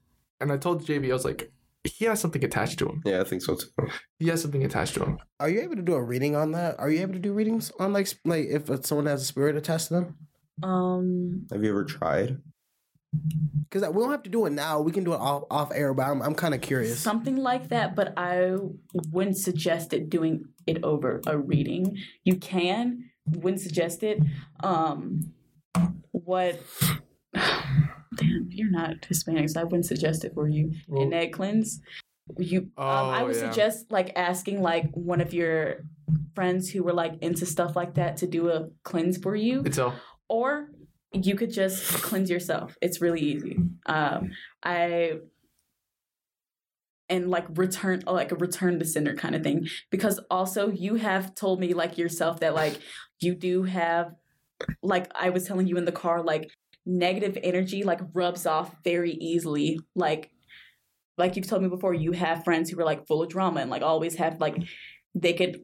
[0.41, 1.51] and I told JB, I was like,
[1.85, 3.03] he has something attached to him.
[3.05, 3.89] Yeah, I think so too.
[4.19, 5.19] He has something attached to him.
[5.41, 6.79] Are you able to do a reading on that?
[6.79, 9.89] Are you able to do readings on like like if someone has a spirit attached
[9.89, 10.17] to them?
[10.63, 12.39] Um, Have you ever tried?
[13.71, 14.81] Because we don't have to do it now.
[14.81, 15.95] We can do it off off air.
[15.95, 16.99] But I'm I'm kind of curious.
[16.99, 18.57] something like that, but I
[19.11, 21.97] wouldn't suggest it doing it over a reading.
[22.25, 24.21] You can, wouldn't suggest it.
[24.61, 25.33] Um,
[26.13, 26.61] what?
[28.17, 30.73] Damn, you're not Hispanic, so I wouldn't suggest it for you.
[30.87, 31.81] Well- An egg cleanse.
[32.37, 33.49] You, um, I Oh, would yeah.
[33.51, 35.85] suggest like asking like one of your
[36.35, 39.79] friends who were like into stuff like that to do a cleanse for you It's
[39.79, 39.95] all.
[40.29, 40.71] or
[41.15, 42.77] you could just cleanse yourself.
[42.83, 43.57] It's really easy.
[43.87, 45.21] Um, I
[47.09, 51.35] and like return like a return to sender kind of thing because also you have
[51.35, 52.79] told me like yourself that like
[53.21, 54.15] you do have
[54.83, 56.51] like I was telling you in the car like
[56.89, 60.31] negative energy like rubs off very easily like
[61.19, 63.71] like you've told me before you have friends who are like full of drama and
[63.71, 64.57] like always have like
[65.15, 65.61] they could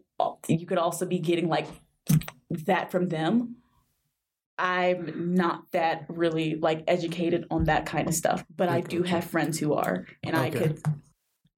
[0.49, 1.67] you could also be getting like
[2.51, 3.57] that from them
[4.59, 9.25] I'm not that really like educated on that kind of stuff, but I do have
[9.25, 10.81] friends who are, and I could,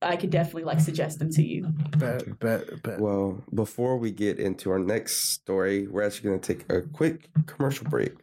[0.00, 1.66] I could definitely like suggest them to you.
[1.98, 3.00] Bet, bet, bet.
[3.00, 7.29] Well, before we get into our next story, we're actually going to take a quick
[7.44, 8.14] commercial break.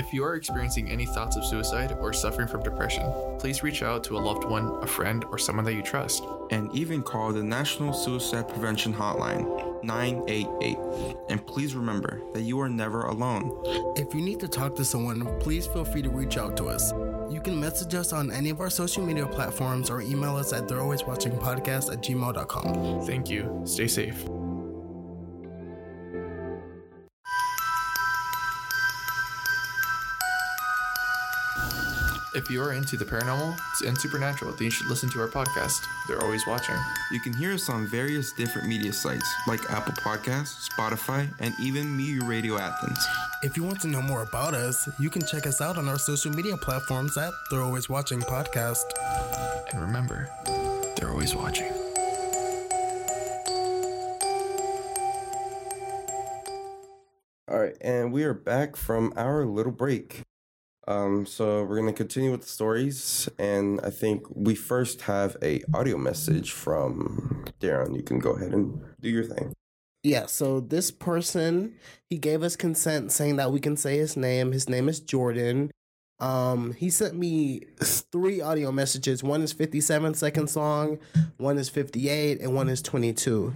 [0.00, 4.02] If you are experiencing any thoughts of suicide or suffering from depression, please reach out
[4.04, 6.24] to a loved one, a friend, or someone that you trust.
[6.50, 10.78] and even call the National Suicide Prevention Hotline 988.
[11.28, 13.52] And please remember that you are never alone.
[13.94, 16.92] If you need to talk to someone, please feel free to reach out to us.
[17.30, 20.66] You can message us on any of our social media platforms or email us at
[20.66, 23.06] they're always watching podcast at gmail.com.
[23.06, 23.60] Thank you.
[23.64, 24.24] Stay safe.
[32.32, 35.84] If you are into the paranormal and supernatural, then you should listen to our podcast.
[36.06, 36.76] They're always watching.
[37.10, 41.86] You can hear us on various different media sites like Apple Podcasts, Spotify, and even
[41.98, 43.04] Miu Radio Athens.
[43.42, 45.98] If you want to know more about us, you can check us out on our
[45.98, 48.84] social media platforms at they're always watching podcast.
[49.72, 50.30] And remember,
[50.96, 51.72] they're always watching.
[57.48, 60.22] All right, and we are back from our little break.
[60.90, 65.62] Um, so we're gonna continue with the stories, and I think we first have a
[65.72, 67.94] audio message from Darion.
[67.94, 69.52] You can go ahead and do your thing.
[70.02, 71.76] Yeah, so this person,
[72.08, 74.50] he gave us consent saying that we can say his name.
[74.50, 75.70] His name is Jordan.
[76.18, 79.22] Um, he sent me three audio messages.
[79.22, 80.98] One is 57 seconds long,
[81.36, 83.54] one is 58, and one is 22.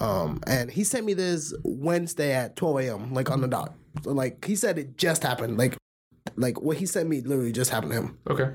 [0.00, 3.74] Um, and he sent me this Wednesday at 12 a.m., like on the dot.
[4.02, 5.58] So like he said it just happened.
[5.58, 5.76] Like
[6.36, 8.18] like what he sent me literally just happened to him.
[8.28, 8.50] Okay.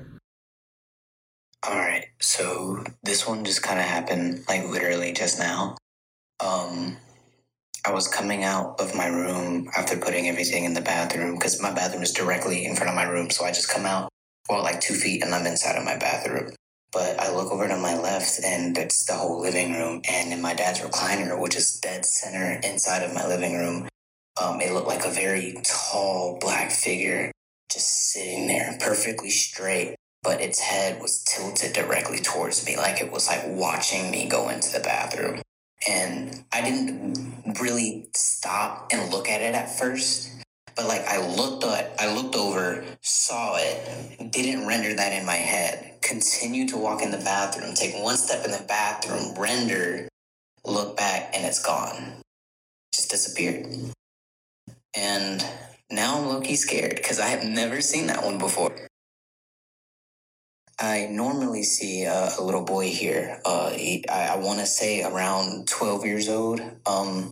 [1.68, 5.76] All right, so this one just kind of happened like literally just now.
[6.38, 6.98] Um,
[7.84, 11.72] I was coming out of my room after putting everything in the bathroom because my
[11.72, 13.30] bathroom is directly in front of my room.
[13.30, 14.08] So I just come out,
[14.48, 16.52] well, like two feet, and I'm inside of my bathroom.
[16.92, 20.02] But I look over to my left, and it's the whole living room.
[20.08, 23.88] And in my dad's recliner, which is dead center inside of my living room,
[24.40, 27.32] um, it looked like a very tall black figure
[27.70, 33.12] just sitting there, perfectly straight but its head was tilted directly towards me, like it
[33.12, 35.40] was like watching me go into the bathroom.
[35.88, 40.28] And I didn't really stop and look at it at first,
[40.74, 45.36] but like I looked at, I looked over, saw it, didn't render that in my
[45.36, 45.92] head.
[46.02, 50.08] Continued to walk in the bathroom, take one step in the bathroom, render,
[50.64, 52.20] look back, and it's gone.
[52.92, 53.64] Just disappeared.
[54.96, 55.44] And
[55.90, 58.74] now I'm low-key scared because I have never seen that one before.
[60.78, 63.40] I normally see uh, a little boy here.
[63.46, 66.60] Uh, he, I, I want to say around 12 years old.
[66.84, 67.30] Um,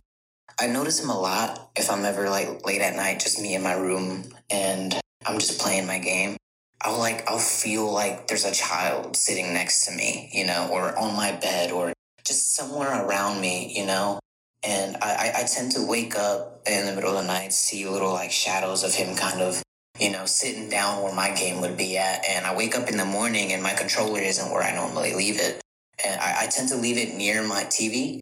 [0.59, 3.61] I notice him a lot if I'm ever like late at night, just me in
[3.61, 6.37] my room, and I'm just playing my game.
[6.81, 10.97] I'll like I'll feel like there's a child sitting next to me, you know, or
[10.97, 11.93] on my bed, or
[12.25, 14.19] just somewhere around me, you know.
[14.63, 17.87] And I, I, I tend to wake up in the middle of the night, see
[17.87, 19.61] little like shadows of him kind of
[19.99, 22.25] you know, sitting down where my game would be at.
[22.27, 25.39] And I wake up in the morning and my controller isn't where I normally leave
[25.39, 25.61] it.
[26.03, 28.19] And I, I tend to leave it near my TV.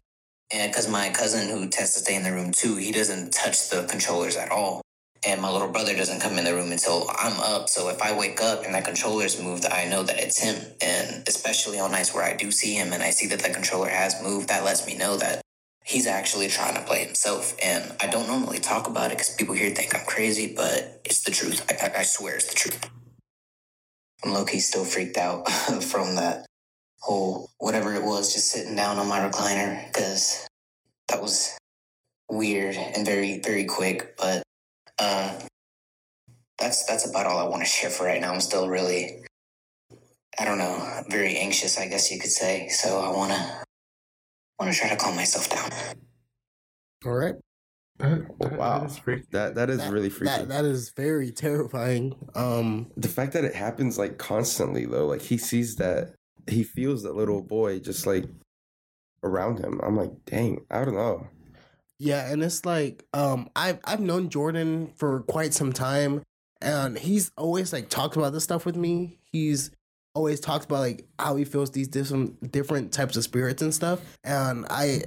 [0.52, 3.70] And because my cousin, who tends to stay in the room too, he doesn't touch
[3.70, 4.82] the controllers at all.
[5.26, 7.68] And my little brother doesn't come in the room until I'm up.
[7.68, 10.54] So if I wake up and that controller's moved, I know that it's him.
[10.80, 13.88] And especially on nights where I do see him and I see that the controller
[13.88, 15.43] has moved, that lets me know that
[15.84, 17.54] he's actually trying to play himself.
[17.62, 21.22] And I don't normally talk about it because people here think I'm crazy, but it's
[21.22, 21.64] the truth.
[21.70, 22.90] I, I, I swear it's the truth.
[24.24, 25.48] I'm low key still freaked out
[25.82, 26.46] from that
[27.00, 30.46] whole whatever it was, just sitting down on my recliner because
[31.08, 31.56] that was
[32.30, 34.16] weird and very very quick.
[34.16, 34.42] But
[34.98, 35.38] uh,
[36.58, 38.32] that's that's about all I want to share for right now.
[38.32, 39.24] I'm still really,
[40.38, 42.68] I don't know, very anxious, I guess you could say.
[42.68, 43.10] So I
[44.58, 45.70] wanna wanna try to calm myself down.
[47.06, 47.34] All right.
[47.98, 48.80] That- that- wow.
[48.80, 49.26] that is freaky.
[49.32, 50.32] That that is That- really freaky.
[50.36, 52.14] That, that is very terrifying.
[52.34, 56.14] Um, the fact that it happens like constantly though, like he sees that,
[56.48, 58.24] he feels that little boy just like
[59.22, 59.80] around him.
[59.82, 61.28] I'm like, dang, I don't know.
[61.98, 66.22] Yeah, and it's like um I've I've known Jordan for quite some time
[66.60, 69.18] and he's always like talked about this stuff with me.
[69.30, 69.70] He's
[70.14, 74.00] always talks about like how he feels these different different types of spirits and stuff.
[74.24, 75.02] And I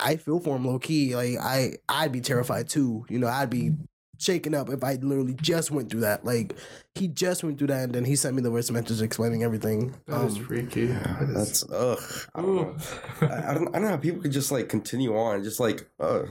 [0.00, 1.16] I feel for him low key.
[1.16, 3.04] Like I I'd be terrified too.
[3.08, 3.72] You know, I'd be
[4.18, 6.24] shaken up if I literally just went through that.
[6.24, 6.54] Like
[6.94, 9.94] he just went through that and then he sent me the voice message explaining everything.
[10.06, 10.86] That is Um, freaky.
[10.86, 11.98] That is- That's ugh.
[12.34, 12.76] I don't know.
[13.22, 13.68] I, I don't.
[13.68, 16.22] I don't know how people could just like continue on, just like, uh,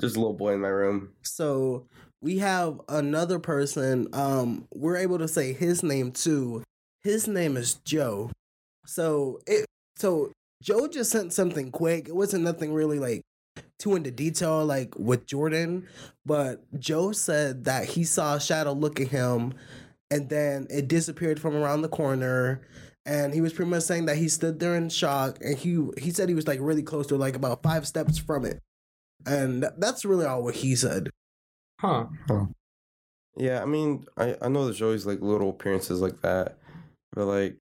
[0.00, 1.10] just a little boy in my room.
[1.22, 1.86] So
[2.20, 4.08] we have another person.
[4.12, 6.62] Um, we're able to say his name too.
[7.02, 8.30] His name is Joe.
[8.86, 10.32] So it so
[10.62, 12.08] Joe just sent something quick.
[12.08, 13.22] It wasn't nothing really like
[13.78, 15.86] too into detail like with Jordan,
[16.26, 19.54] but Joe said that he saw a shadow look at him
[20.10, 22.62] and then it disappeared from around the corner.
[23.06, 26.10] And he was pretty much saying that he stood there in shock and he he
[26.10, 28.60] said he was like really close to like about five steps from it.
[29.24, 31.08] And that's really all what he said.
[31.80, 32.06] Huh.
[33.36, 36.57] Yeah, I mean, I I know there's always like little appearances like that,
[37.12, 37.56] but like,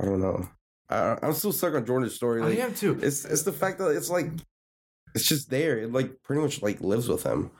[0.00, 0.48] I don't know.
[0.90, 2.42] I I'm still stuck on Jordan's story.
[2.42, 2.98] I Like, am too.
[3.02, 4.26] it's it's the fact that it's like,
[5.14, 5.78] it's just there.
[5.78, 7.50] It like pretty much like lives with him.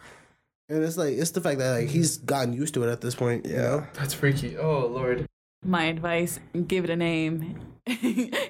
[0.68, 3.14] And it's like it's the fact that like he's gotten used to it at this
[3.14, 3.46] point.
[3.46, 3.60] You Yeah.
[3.62, 3.86] know?
[3.94, 4.56] That's freaky.
[4.56, 5.26] Oh lord.
[5.64, 7.58] My advice: give it a name.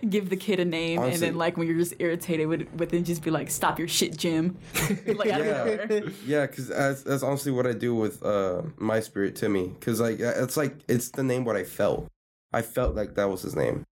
[0.09, 3.03] give the kid a name, and then like when you're just irritated with with it,
[3.03, 4.57] just be like, "Stop your shit, Jim."
[5.07, 6.01] like Yeah.
[6.27, 9.69] Yeah, because that's, that's honestly what I do with uh my spirit Timmy.
[9.69, 12.09] Because like uh, it's like it's the name what I felt.
[12.55, 13.85] I felt like that was his name.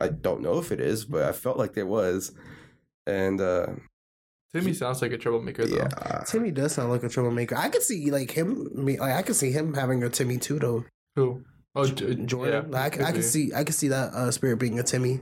[0.00, 2.32] I don't know if it is, but I felt like it was.
[3.06, 3.66] And uh
[4.54, 5.76] Timmy sounds like a troublemaker though.
[5.76, 7.54] yeah, Timmy does sound like a troublemaker.
[7.56, 8.68] I could see like him.
[8.84, 10.84] me- Like I could see him having a Timmy too, though.
[11.16, 11.42] Who?
[11.74, 12.70] Oh, J- Jordan.
[12.72, 13.52] Yeah, I, c- I could could see.
[13.54, 15.20] I could see that uh, spirit being a Timmy.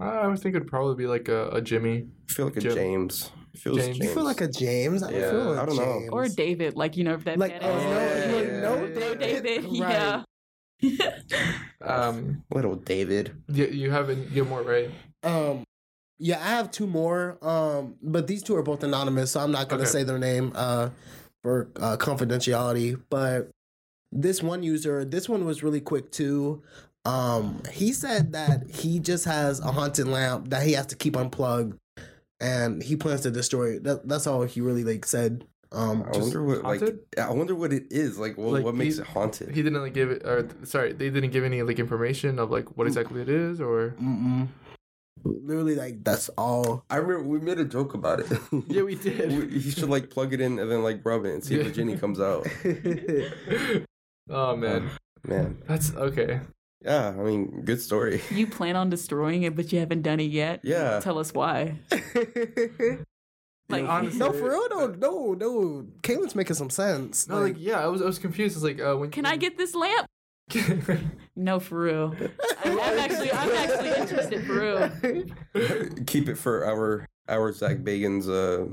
[0.00, 2.06] I would think it'd probably be like a, a Jimmy.
[2.28, 2.74] I feel like a Jim.
[2.74, 3.30] James.
[3.56, 3.98] Feels James.
[3.98, 4.08] James.
[4.08, 5.02] You feel like a James?
[5.02, 5.84] I Yeah, feel like I don't know.
[6.00, 6.10] James.
[6.10, 7.38] Or David, like you know if that.
[7.38, 9.42] Like, that oh, no, ass- you know No David?
[9.44, 9.74] David, Right.
[9.92, 10.22] yeah.
[11.80, 13.32] Um, little David.
[13.48, 14.30] you, you haven't.
[14.30, 14.88] You're more right.
[15.24, 15.64] Um,
[16.18, 17.38] yeah, I have two more.
[17.42, 19.90] Um, but these two are both anonymous, so I'm not gonna Okay.
[19.90, 20.90] say their name uh
[21.42, 23.00] for uh, confidentiality.
[23.10, 23.50] But
[24.12, 26.62] this one user, this one was really quick too.
[27.04, 31.16] Um, he said that he just has a haunted lamp that he has to keep
[31.16, 31.76] unplugged,
[32.38, 33.82] and he plans to destroy it.
[33.84, 35.44] That, that's all he really like said.
[35.72, 36.82] Um, I wonder what like?
[37.18, 38.18] I wonder what it is.
[38.18, 39.50] Like what, Like, what makes he- it haunted?
[39.54, 40.22] He didn't like give it.
[40.26, 43.94] Or sorry, they didn't give any like information of like what exactly it is or.
[44.00, 44.48] mm-mm.
[45.24, 46.84] literally like that's all.
[46.90, 48.26] I remember we made a joke about it.
[48.68, 49.30] Yeah, we did.
[49.50, 51.62] We- you should like plug it in and then like rub it and see if
[51.62, 51.68] Yeah.
[51.68, 52.46] the genie comes out.
[54.30, 54.90] oh man,
[55.24, 56.40] Man, that's okay.
[56.84, 57.08] yeah.
[57.16, 58.20] I mean, good story.
[58.30, 60.60] You plan on destroying it, but you haven't done it yet.
[60.64, 61.00] Yeah.
[61.00, 61.78] Tell us why.
[63.72, 65.86] Like honestly- no, for real, no, no, no.
[66.02, 67.26] Katlyn's making some sense.
[67.28, 68.56] No, like yeah, I was I was confused.
[68.56, 70.06] It's like uh, when Can I get this lamp?
[71.34, 72.14] No, for real.
[72.62, 76.04] I'm actually, I'm actually interested for real.
[76.06, 78.66] Keep it for our our Zak Bagans' uh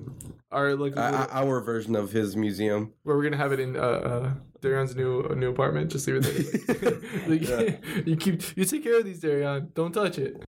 [0.51, 2.91] our like uh, our version of his museum.
[3.03, 5.89] where we're gonna have it in uh, uh Darion's new new apartment.
[5.89, 6.91] Just leave it there.
[7.29, 7.77] like, Yeah.
[8.05, 9.73] you keep you take care of these, Darion.
[9.73, 10.43] Don't touch it.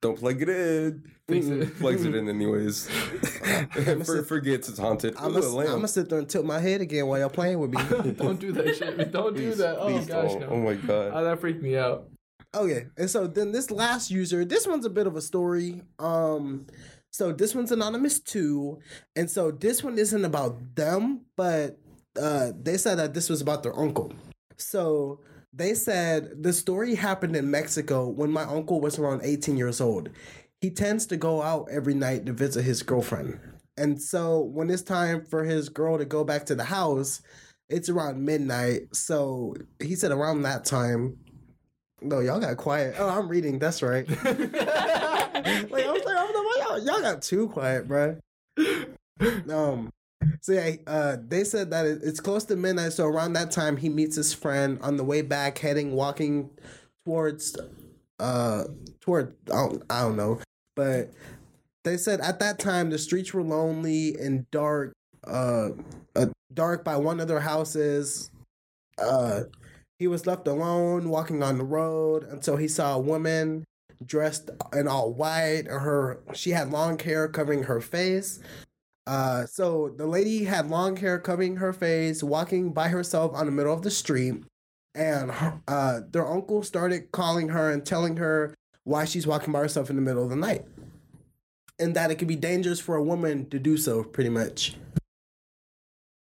[0.00, 1.10] Don't plug it in.
[1.28, 1.78] Fix Mm, it.
[1.78, 2.88] Plugs it in anyways.
[4.06, 5.14] For, forgets it's haunted.
[5.18, 8.12] I'm gonna sit there and tilt my head again while y'all playing with me.
[8.12, 9.12] Don't do that shit.
[9.12, 9.78] Don't do that.
[9.78, 10.46] Oh please gosh, no.
[10.50, 11.12] Oh my god.
[11.14, 12.08] Oh, that freaked me out.
[12.54, 15.82] Okay, and so then this last user, this one's a bit of a story.
[15.98, 16.66] Um,
[17.10, 18.78] so this one's anonymous too,
[19.14, 21.78] and so this one isn't about them, but
[22.18, 24.14] uh, they said that this was about their uncle.
[24.56, 25.20] So
[25.52, 30.08] they said the story happened in Mexico when my uncle was around 18 years old.
[30.60, 33.38] He tends to go out every night to visit his girlfriend.
[33.76, 37.22] And so when it's time for his girl to go back to the house,
[37.68, 38.94] it's around midnight.
[38.94, 41.16] So he said around that time.
[42.00, 42.94] No, y'all got quiet.
[42.98, 43.58] Oh, I'm reading.
[43.58, 44.08] That's right.
[45.44, 48.18] like I was like, I was like, y'all, y'all got too quiet, bro.
[49.50, 49.90] Um.
[50.40, 52.92] So yeah, uh, they said that it's close to midnight.
[52.92, 56.50] So around that time, he meets his friend on the way back, heading walking
[57.04, 57.56] towards
[58.20, 58.64] uh
[59.00, 60.40] toward I don't, I don't know,
[60.78, 61.10] but
[61.82, 64.92] they said at that time the streets were lonely and dark,
[65.26, 65.70] uh,
[66.14, 68.30] uh dark by one of their houses.
[68.96, 69.42] Uh,
[69.98, 73.64] he was left alone walking on the road until he saw a woman
[74.06, 78.38] dressed in all white and her she had long hair covering her face.
[79.08, 83.52] Uh, so the lady had long hair covering her face, walking by herself on the
[83.52, 84.44] middle of the street,
[84.94, 88.54] and her- uh, their uncle started calling her and telling her
[88.88, 90.64] why she's walking by herself in the middle of the night,
[91.78, 94.76] and that it could be dangerous for a woman to do so, pretty much.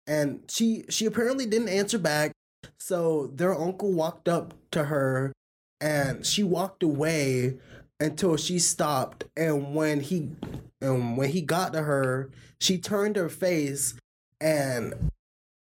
[0.07, 2.31] And she she apparently didn't answer back,
[2.79, 5.33] so their uncle walked up to her,
[5.81, 7.57] and she walked away
[7.99, 10.29] until she stopped, and when he
[10.81, 12.29] and when he got to her,
[12.61, 13.95] she turned her face
[14.39, 15.11] and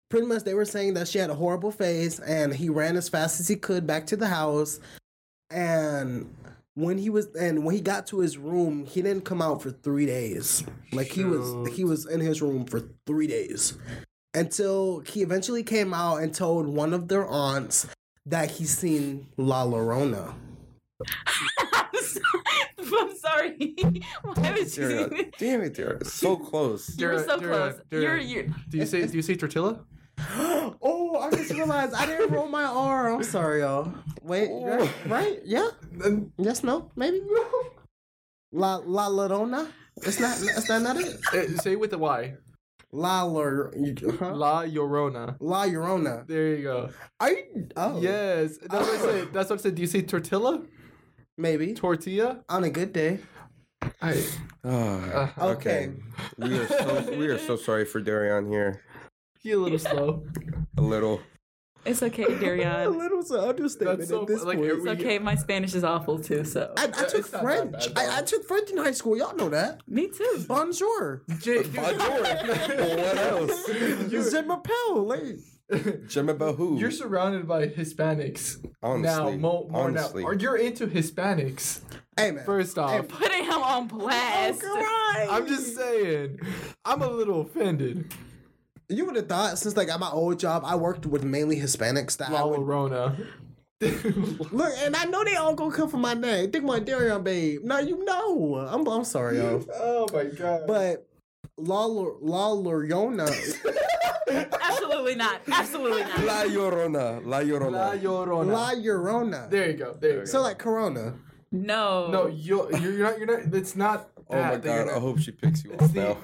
[0.09, 3.09] pretty much they were saying that she had a horrible face and he ran as
[3.09, 4.81] fast as he could back to the house.
[5.51, 6.33] And
[6.79, 9.71] when he was and when he got to his room he didn't come out for
[9.71, 10.63] three days
[10.93, 13.77] like he was he was in his room for three days
[14.35, 17.89] until he eventually came out and told one of their aunts
[18.25, 20.35] that he seen la llorona
[21.67, 22.21] I'm, so,
[23.01, 23.77] I'm sorry.
[24.23, 24.83] Why would you?
[24.83, 26.05] Darion, damn it, Darion.
[26.05, 26.99] So close.
[26.99, 27.81] You were so Darion, close.
[27.93, 28.29] You're Darion.
[28.49, 28.55] you.
[28.69, 29.79] Do you say do you say tortilla?
[30.83, 33.93] oh i just realized i didn't roll my r i'm sorry y'all
[34.23, 35.39] wait right, right?
[35.45, 35.69] yeah
[36.39, 37.21] yes no maybe
[38.53, 39.69] la la llorona
[40.03, 42.35] it's not is that not it Uh, say it with the Y.
[42.91, 43.71] La Lor-
[44.19, 44.33] huh?
[44.35, 45.37] La Llorona.
[45.41, 46.27] La Llorona.
[46.27, 46.89] There you go.
[47.21, 47.45] I
[47.77, 49.33] oh Yes, that's what I said.
[49.35, 49.75] That's what I said.
[49.75, 50.63] Do you say tortilla?
[51.37, 52.45] maybe Tortilla?
[52.49, 53.19] on a good day.
[54.01, 54.25] I,
[54.65, 55.91] Ah, Okay.
[56.39, 58.81] We are so we are so sorry for Darion here.
[59.43, 60.25] He a little slow.
[60.77, 61.21] A little.
[61.85, 62.99] It's okay, A Darion.
[62.99, 64.71] little's an understatement That's so at this like, point.
[64.73, 65.19] It's we- okay.
[65.19, 66.45] My Spanish is awful too.
[66.45, 67.95] So I, I took it's not that French.
[67.95, 69.17] bad, I, I took French in high school.
[69.17, 69.81] Y'all know that.
[69.89, 70.45] me too.
[70.49, 71.23] Bonjour.
[71.41, 73.67] J- what else?
[73.67, 75.07] Je m'appelle.
[75.07, 76.79] Like, Jim about who?
[76.79, 78.71] You're surrounded by Hispanics now.
[78.83, 80.23] honestly, Mo- more honestly.
[80.23, 80.29] now.
[80.31, 81.81] Or you're into Hispanics.
[82.17, 82.45] hey man.
[82.45, 84.63] First off, You're Putting him on blast.
[84.65, 86.41] Oh, I'm just saying.
[86.85, 88.13] I'm a little offended.
[88.91, 92.17] You would have thought since like at my old job, I worked with mainly Hispanics
[92.19, 93.27] that I La would Llorona.
[94.53, 96.51] look, and I know they all gonna come for my name.
[96.51, 97.63] Think my Darion babe.
[97.65, 98.67] Now you know.
[98.69, 99.65] I'm I'm sorry, yo.
[99.75, 100.63] oh my god.
[100.67, 101.07] But
[101.57, 103.29] La La Llorona.
[104.63, 105.41] Absolutely not.
[105.51, 106.25] Absolutely not.
[106.25, 107.25] La Llorona.
[107.25, 107.71] La Llorona.
[107.73, 108.01] La Llorona.
[108.01, 108.53] Llorona.
[108.53, 109.51] La Llorona.
[109.51, 109.95] there you go.
[110.01, 110.25] There you go.
[110.25, 111.15] So like Corona.
[111.51, 112.11] No.
[112.11, 113.19] no, you're, you're not.
[113.19, 113.55] You're not.
[113.55, 114.11] It's not.
[114.29, 116.17] Oh my that that god, I hope she picks you It's up the- now.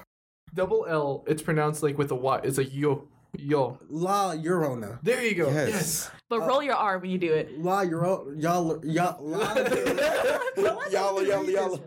[0.55, 1.23] Double L.
[1.27, 2.39] It's pronounced like with a Y.
[2.43, 3.77] It's like yo, yo.
[3.89, 4.97] La Llorona.
[5.03, 5.49] There you go.
[5.49, 5.69] Yes.
[5.69, 6.11] Yes.
[6.29, 7.59] But uh, roll your R when you do it.
[7.61, 8.41] La Llorona.
[8.41, 9.53] Y'all, y'all, la.
[10.89, 11.79] Yalla, yalla, yalla.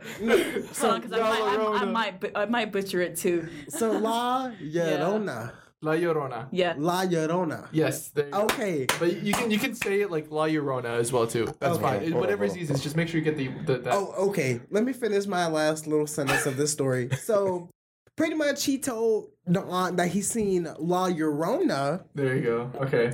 [0.79, 3.49] Hold on, because I, might- I, I might, bu- I might butcher it too.
[3.69, 5.53] So La Llorona.
[5.81, 6.49] La Llorona.
[6.51, 6.75] Yeah.
[6.77, 7.69] La Llorona.
[7.73, 8.09] Yes.
[8.11, 8.41] There you go.
[8.43, 8.87] Okay.
[8.99, 11.47] But you can you can say it like La Llorona as well too.
[11.61, 11.83] That's Okay.
[11.83, 11.97] fine.
[12.03, 12.63] It- Hold on, Whatever's hold on.
[12.65, 12.83] easiest.
[12.83, 13.79] Just make sure you get the the.
[13.79, 13.95] That.
[13.95, 14.61] Oh, okay.
[14.71, 17.09] Let me finish my last little sentence of this story.
[17.23, 17.71] So,
[18.19, 22.71] pretty much, he told the aunt that he seen La Llorona, There you go.
[22.83, 23.13] Okay.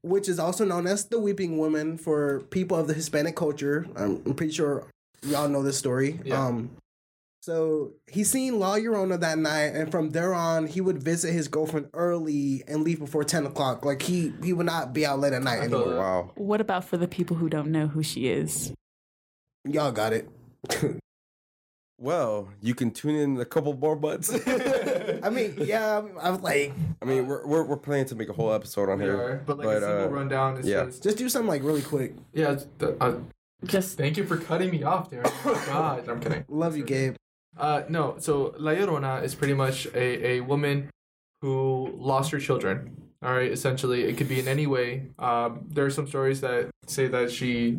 [0.00, 3.86] which is also known as the Weeping Woman for people of the Hispanic culture.
[3.96, 4.86] I'm, I'm pretty sure
[5.22, 6.20] y'all know this story.
[6.24, 6.46] Yeah.
[6.46, 6.70] Um,
[7.42, 11.48] so he seen La Llorona that night, and from there on, he would visit his
[11.48, 13.84] girlfriend early and leave before ten o'clock.
[13.84, 15.96] Like he he would not be out late at night I anymore.
[15.96, 16.30] Wow.
[16.34, 18.72] What about for the people who don't know who she is?
[19.64, 20.28] Y'all got it.
[22.00, 24.30] Well, you can tune in a couple more months.
[24.46, 26.72] I mean, yeah, I was like,
[27.02, 29.20] I mean, we're, we're we're planning to make a whole episode on We here.
[29.20, 30.84] are, but like but, a simple uh, rundown is yeah.
[30.84, 32.14] just just do something like really quick.
[32.32, 32.52] yeah.
[32.52, 33.16] it's uh,
[33.64, 35.22] Just thank you for cutting me off there.
[35.26, 36.44] Oh God, I'm kidding.
[36.48, 37.16] Love you, Gabe.
[37.56, 38.14] Uh, no.
[38.20, 40.90] So La Llorona is pretty much a, a woman
[41.42, 42.96] who lost her children.
[43.24, 43.50] All right.
[43.50, 45.08] Essentially, it could be in any way.
[45.18, 47.78] Um, there are some stories that say that she.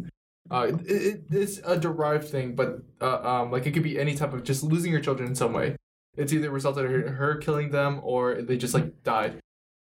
[0.52, 4.16] Uh, it, it, it's a derived thing, but uh, um, like it could be any
[4.16, 5.76] type of just losing your children in some way.
[6.18, 9.40] It's either resulted in her, her killing them or they just like died.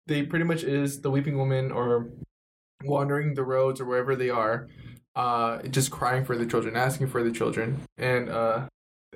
[0.06, 2.10] They pretty much is the weeping woman or
[2.84, 4.68] wandering the roads or wherever they are,
[5.14, 8.66] uh, just crying for the children, asking for the children, and uh,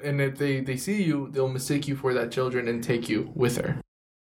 [0.02, 3.32] and if they they see you, they'll mistake you for that children and take you
[3.34, 3.80] with her.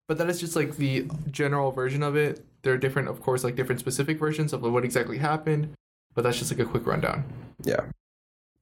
[0.09, 2.45] But that is just like the general version of it.
[2.63, 5.75] There are different, of course, like different specific versions of what exactly happened.
[6.15, 7.25] But that's just like a quick rundown.
[7.63, 7.81] Yeah.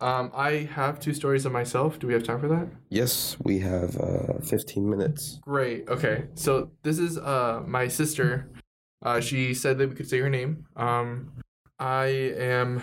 [0.00, 1.98] Um, I have two stories of myself.
[1.98, 2.68] Do we have time for that?
[2.88, 5.40] Yes, we have uh, 15 minutes.
[5.42, 5.88] Great.
[5.88, 6.24] Okay.
[6.34, 8.48] So this is uh my sister.
[9.02, 10.66] Uh, she said that we could say her name.
[10.76, 11.32] Um,
[11.78, 12.82] I am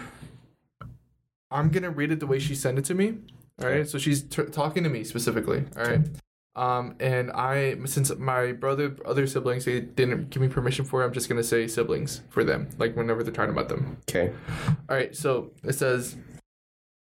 [1.50, 3.18] I'm gonna read it the way she sent it to me.
[3.62, 3.88] All right.
[3.88, 5.66] So she's t- talking to me specifically.
[5.76, 6.02] All right.
[6.58, 11.06] Um, and I, since my brother, other siblings, they didn't give me permission for it,
[11.06, 13.98] I'm just gonna say siblings for them, like whenever they're talking about them.
[14.10, 14.34] Okay.
[14.90, 16.18] All right, so it says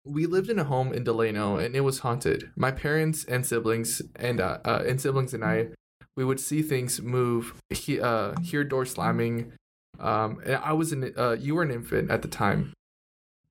[0.05, 2.51] we lived in a home in Delano and it was haunted.
[2.55, 5.69] My parents and siblings and uh, uh and siblings and I,
[6.17, 9.53] we would see things move, he, uh, hear door slamming.
[9.99, 12.73] Um, and I was an uh, you were an infant at the time,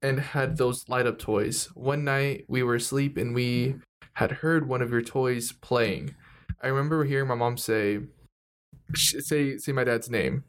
[0.02, 1.70] and had those light up toys.
[1.74, 3.76] One night we were asleep and we
[4.16, 6.14] had heard one of your toys playing.
[6.62, 8.00] I remember hearing my mom say,
[8.94, 10.44] say say my dad's name,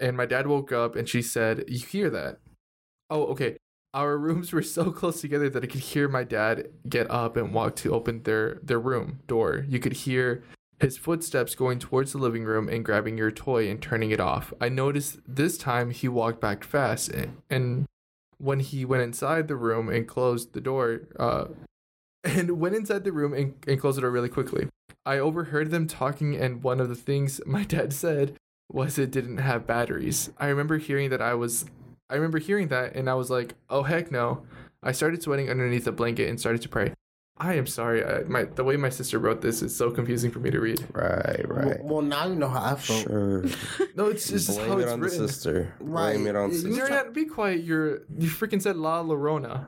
[0.00, 2.38] and my dad woke up and she said, "You hear that?"
[3.10, 3.56] Oh, okay.
[3.92, 7.52] Our rooms were so close together that I could hear my dad get up and
[7.52, 9.66] walk to open their their room door.
[9.68, 10.42] You could hear
[10.80, 14.52] his footsteps going towards the living room and grabbing your toy and turning it off.
[14.60, 17.86] I noticed this time he walked back fast and, and
[18.38, 21.46] when he went inside the room and closed the door, uh,
[22.24, 24.68] and went inside the room and, and closed the door really quickly.
[25.06, 28.36] I overheard them talking, and one of the things my dad said
[28.72, 30.30] was it didn't have batteries.
[30.38, 31.66] I remember hearing that I was
[32.10, 34.44] I remember hearing that and I was like, "Oh heck no."
[34.82, 36.92] I started sweating underneath the blanket and started to pray.
[37.36, 38.04] I am sorry.
[38.04, 40.86] I, my the way my sister wrote this is so confusing for me to read.
[40.92, 41.82] Right, right.
[41.84, 43.02] Well, now you know how I felt.
[43.02, 43.44] Sure.
[43.96, 45.22] No, it's just Blame how it it's on written.
[45.22, 45.74] the sister.
[45.78, 46.14] Right.
[46.14, 46.68] Blame it on You sister.
[46.76, 47.62] You're not, be quiet.
[47.62, 49.66] You're you freaking said La Llorona.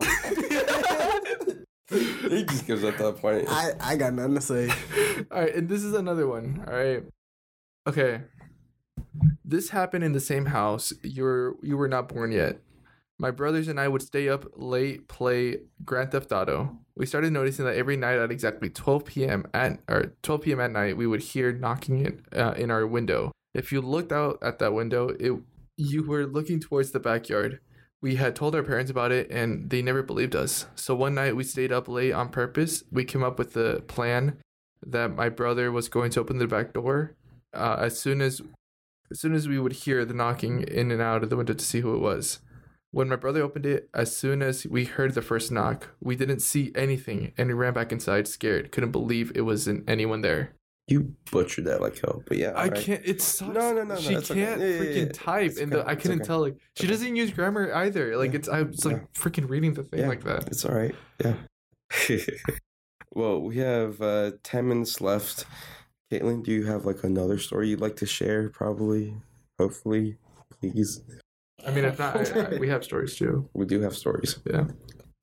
[2.28, 3.46] he just gives up that point.
[3.48, 4.68] I, I got nothing to say.
[5.30, 6.64] all right, and this is another one.
[6.66, 7.02] All right.
[7.86, 8.22] Okay.
[9.44, 10.92] This happened in the same house.
[11.02, 12.60] You were you were not born yet.
[13.18, 16.78] My brothers and I would stay up late, play Grand Theft Auto.
[16.96, 19.46] We started noticing that every night at exactly 12 p.m.
[19.52, 20.60] at or 12 p.m.
[20.60, 23.32] at night, we would hear knocking in, uh, in our window.
[23.52, 25.32] If you looked out at that window, it
[25.76, 27.60] you were looking towards the backyard.
[28.02, 30.66] We had told our parents about it and they never believed us.
[30.74, 32.82] So one night we stayed up late on purpose.
[32.90, 34.38] We came up with the plan
[34.86, 37.14] that my brother was going to open the back door
[37.52, 38.40] uh, as soon as
[39.10, 41.64] as soon as we would hear the knocking in and out of the window to
[41.64, 42.38] see who it was.
[42.92, 46.40] When my brother opened it, as soon as we heard the first knock, we didn't
[46.40, 48.70] see anything and we ran back inside scared.
[48.70, 50.52] Couldn't believe it wasn't anyone there.
[50.90, 52.48] You butchered that like hell, but yeah.
[52.50, 52.82] I alright.
[52.84, 53.02] can't.
[53.04, 53.54] It sucks.
[53.54, 54.44] No, no, no, no, She it's okay.
[54.44, 55.12] can't Yeah, yeah, freaking yeah.
[55.12, 56.26] type, It's and the, I couldn't okay.
[56.26, 56.40] tell.
[56.40, 56.92] Like she okay.
[56.92, 58.16] doesn't use grammar either.
[58.16, 60.08] Like Yeah, it's I was like freaking reading the thing Yeah.
[60.08, 60.48] like that.
[60.48, 60.94] It's all right.
[61.24, 61.34] Yeah.
[63.14, 65.44] well, we have uh, 10 minutes left.
[66.12, 68.48] Katlyn, do you have like another story you'd like to share?
[68.50, 69.14] Probably.
[69.60, 70.16] Hopefully.
[70.60, 71.02] Please.
[71.64, 73.48] I mean, if not, I, I, we have stories too.
[73.54, 74.40] We do have stories.
[74.44, 74.64] Yeah.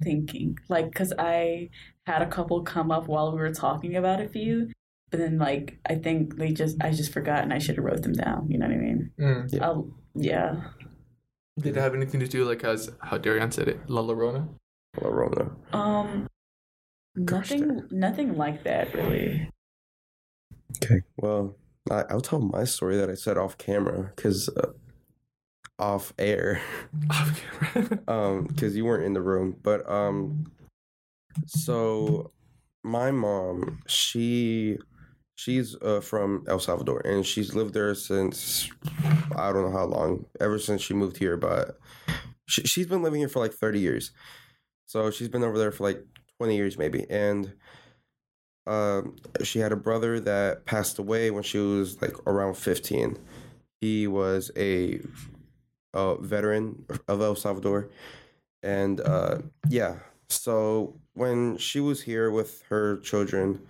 [0.03, 1.67] thinking like because i
[2.05, 4.69] had a couple come up while we were talking about a few
[5.11, 8.01] but then like i think they just i just forgot and i should have wrote
[8.03, 9.51] them down you know what i mean Mm.
[9.53, 9.65] Yeah.
[9.65, 10.55] I'll, yeah
[11.59, 14.47] Did it have anything to do like as how Darion said it, La Llorona?
[15.01, 15.51] La La Rona.
[15.73, 16.27] um
[17.25, 19.49] Gosh nothing nothing like that really
[20.83, 21.01] Okay.
[21.15, 21.55] Well,
[21.89, 24.73] I, I'll tell my story that I said off camera because uh,
[25.79, 26.61] off air.
[27.09, 30.45] Off camera, um because you weren't in the room but um
[31.45, 32.31] so
[32.83, 34.77] my mom she
[35.37, 38.69] she's uh, from el salvador and she's lived there since
[39.35, 41.77] i don't know how long ever since she moved here but
[42.45, 44.11] she, she's been living here for like 30 years
[44.85, 46.03] so she's been over there for like
[46.39, 47.53] 20 years maybe and
[48.65, 53.17] um she had a brother that passed away when she was like around 15
[53.79, 54.99] he was a
[55.93, 57.89] a veteran of El Salvador.
[58.63, 59.97] And uh, yeah,
[60.29, 63.61] so when she was here with her children,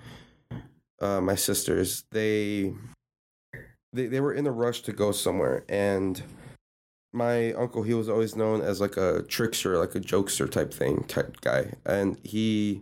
[1.02, 2.74] uh, my sisters, they,
[3.94, 6.22] they they were in a rush to go somewhere, and
[7.14, 11.04] my uncle he was always known as like a trickster, like a jokester type thing
[11.08, 12.82] type guy, and he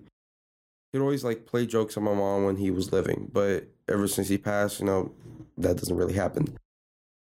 [0.92, 4.28] he'd always like play jokes on my mom when he was living, but ever since
[4.30, 5.12] he passed, you know,
[5.58, 6.58] that doesn't really happen.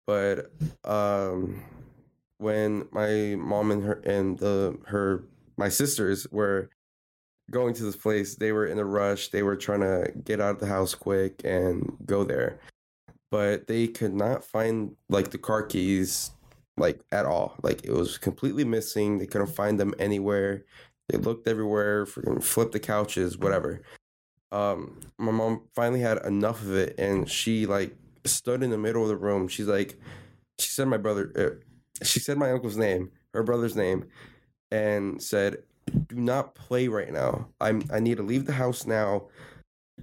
[0.08, 0.52] But
[0.84, 1.64] um
[2.40, 5.24] when my mom and her and the her
[5.58, 6.70] my sisters were
[7.50, 10.56] going to this place they were in a rush they were trying to get out
[10.56, 12.60] of the house quick and go there.
[13.32, 16.32] But they could not find like the car keys
[16.78, 17.56] like at all.
[17.62, 19.18] Like it was completely missing.
[19.18, 20.66] They couldn't find them anywhere.
[21.10, 23.82] They looked everywhere flipped the couches whatever.
[24.52, 27.96] Um my mom finally had enough of it and she like
[28.26, 29.48] stood in the middle of the room.
[29.48, 30.00] She's like
[30.60, 31.66] she said my brother uh,
[32.04, 34.06] she said my uncle's name, her brother's name,
[34.72, 35.58] and said,
[35.90, 37.48] "Do not play right now.
[37.60, 39.24] I'm I need to leave the house now.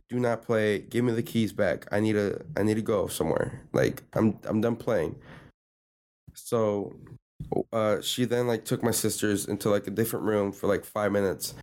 [0.09, 0.81] Do not play.
[0.81, 1.87] Give me the keys back.
[1.91, 3.63] I need to I need to go somewhere.
[3.73, 5.17] Like I'm I'm done playing."
[6.35, 6.95] So
[7.73, 11.13] uh, she then like took my sisters into like a different room for like five
[11.13, 11.55] minutes,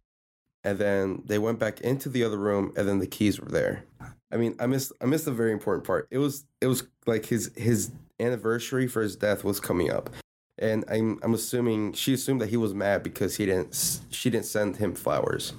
[0.63, 3.85] and then they went back into the other room, and then the keys were there.
[4.31, 6.07] I mean, I missed I missed a very important part.
[6.11, 10.09] It was it was like his his anniversary for his death was coming up,
[10.57, 14.45] and I'm I'm assuming she assumed that he was mad because he didn't she didn't
[14.45, 15.53] send him flowers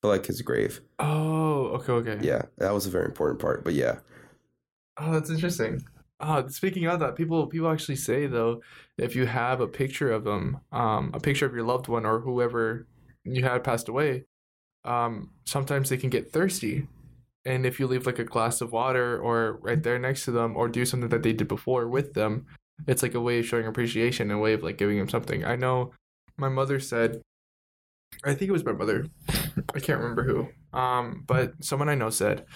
[0.00, 0.80] for like his grave.
[0.98, 2.24] Oh, okay, okay.
[2.24, 3.64] Yeah, that was a very important part.
[3.64, 4.00] But yeah,
[4.96, 5.82] Oh, that's interesting.
[6.20, 8.62] Oh, speaking of that, people people actually say though,
[8.96, 12.20] if you have a picture of them, um, a picture of your loved one or
[12.20, 12.86] whoever
[13.24, 14.24] you had passed away,
[14.84, 16.88] um, sometimes they can get thirsty,
[17.46, 20.56] and if you leave like a glass of water or right there next to them,
[20.56, 22.46] or do something that they did before with them,
[22.86, 25.44] it's like a way of showing appreciation, a way of like giving him something.
[25.44, 25.92] I know,
[26.36, 27.20] my mother said,
[28.24, 29.06] I think it was my mother,
[29.74, 32.46] I can't remember who, um, but someone I know said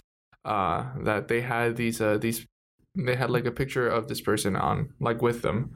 [0.45, 2.47] uh that they had these uh these
[2.95, 5.75] they had like a picture of this person on like with them.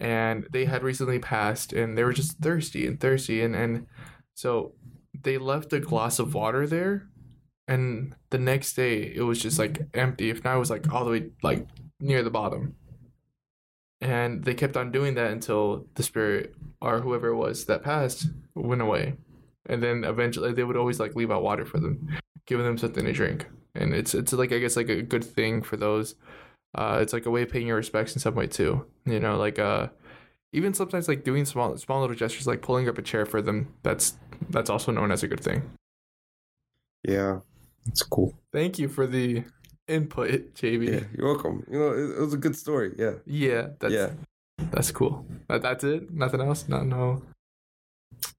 [0.00, 3.86] And they had recently passed and they were just thirsty and thirsty and and
[4.34, 4.74] so
[5.22, 7.08] they left a glass of water there
[7.66, 10.30] and the next day it was just like empty.
[10.30, 11.66] If not it was like all the way like
[12.00, 12.76] near the bottom
[14.00, 18.26] and they kept on doing that until the spirit or whoever it was that passed
[18.54, 19.14] went away.
[19.66, 22.08] And then eventually they would always like leave out water for them
[22.46, 23.46] giving them something to drink.
[23.74, 26.14] And it's it's like i guess like a good thing for those.
[26.74, 29.36] Uh it's like a way of paying your respects in some way too you know
[29.36, 29.88] like uh
[30.52, 33.74] even sometimes like doing small small little gestures like pulling up a chair for them
[33.82, 34.16] that's
[34.50, 35.62] that's also known as a good thing.
[37.02, 37.40] Yeah,
[37.86, 38.38] it's cool.
[38.52, 39.44] thank you for the
[39.88, 41.64] input jb Yeah, you're welcome.
[41.70, 42.94] You know, it, it was a good story.
[42.98, 44.10] Yeah, yeah that's yeah.
[44.70, 47.22] that's cool that, that's it nothing else no no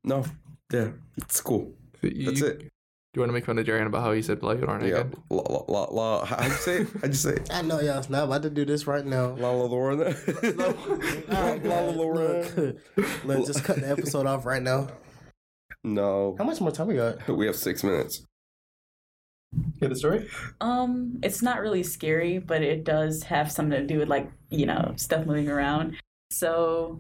[0.03, 0.25] No,
[0.71, 1.73] yeah, it's cool.
[2.01, 2.59] you, That's it.
[2.59, 2.65] do
[3.15, 5.13] you want to make fun of Darion about how he said blood aren't Yeah, again
[5.29, 5.83] la la la.
[5.91, 6.83] la how'd you say?
[7.01, 7.37] How'd you say?
[7.51, 9.35] I know y'all not about to do this right now.
[9.35, 10.15] La la Lorna.
[11.27, 12.45] La la Lorna.
[12.95, 14.87] Look, look, just cut the episode off right now.
[15.83, 17.25] No, How much more time we got?
[17.29, 18.25] we have six minutes.
[19.79, 20.27] Get the story
[20.61, 24.65] Um, it's not really scary, but it does have something to do with like, you
[24.65, 25.95] know, stuff moving around.
[26.31, 26.99] So,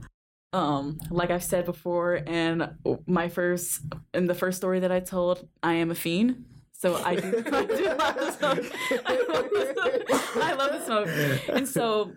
[0.53, 2.69] um, like I've said before, and
[3.05, 3.81] my first
[4.13, 6.45] in the first story that I told, I am a fiend.
[6.73, 8.71] So I do, I do love the smoke.
[9.05, 10.43] I love the smoke.
[10.43, 11.49] I love the smoke.
[11.49, 12.13] And so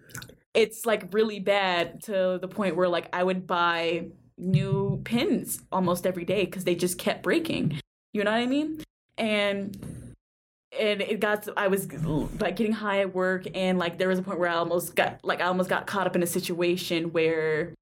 [0.55, 4.07] it's like really bad to the point where like I would buy
[4.39, 7.81] new pins almost every day because they just kept breaking.
[8.13, 8.83] You know what I mean?
[9.19, 9.77] And
[10.79, 11.93] and it got I was
[12.41, 15.21] like getting high at work and like there was a point where I almost got
[15.23, 17.75] like I almost got caught up in a situation where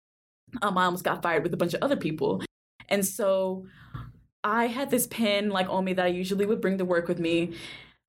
[0.63, 2.43] um I almost got fired with a bunch of other people.
[2.89, 3.67] And so
[4.43, 7.21] I had this pen like on me that I usually would bring to work with
[7.21, 7.55] me.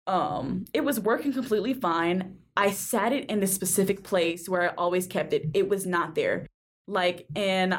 [0.07, 2.37] Um it was working completely fine.
[2.57, 5.49] I sat it in the specific place where I always kept it.
[5.53, 6.47] It was not there.
[6.87, 7.77] Like and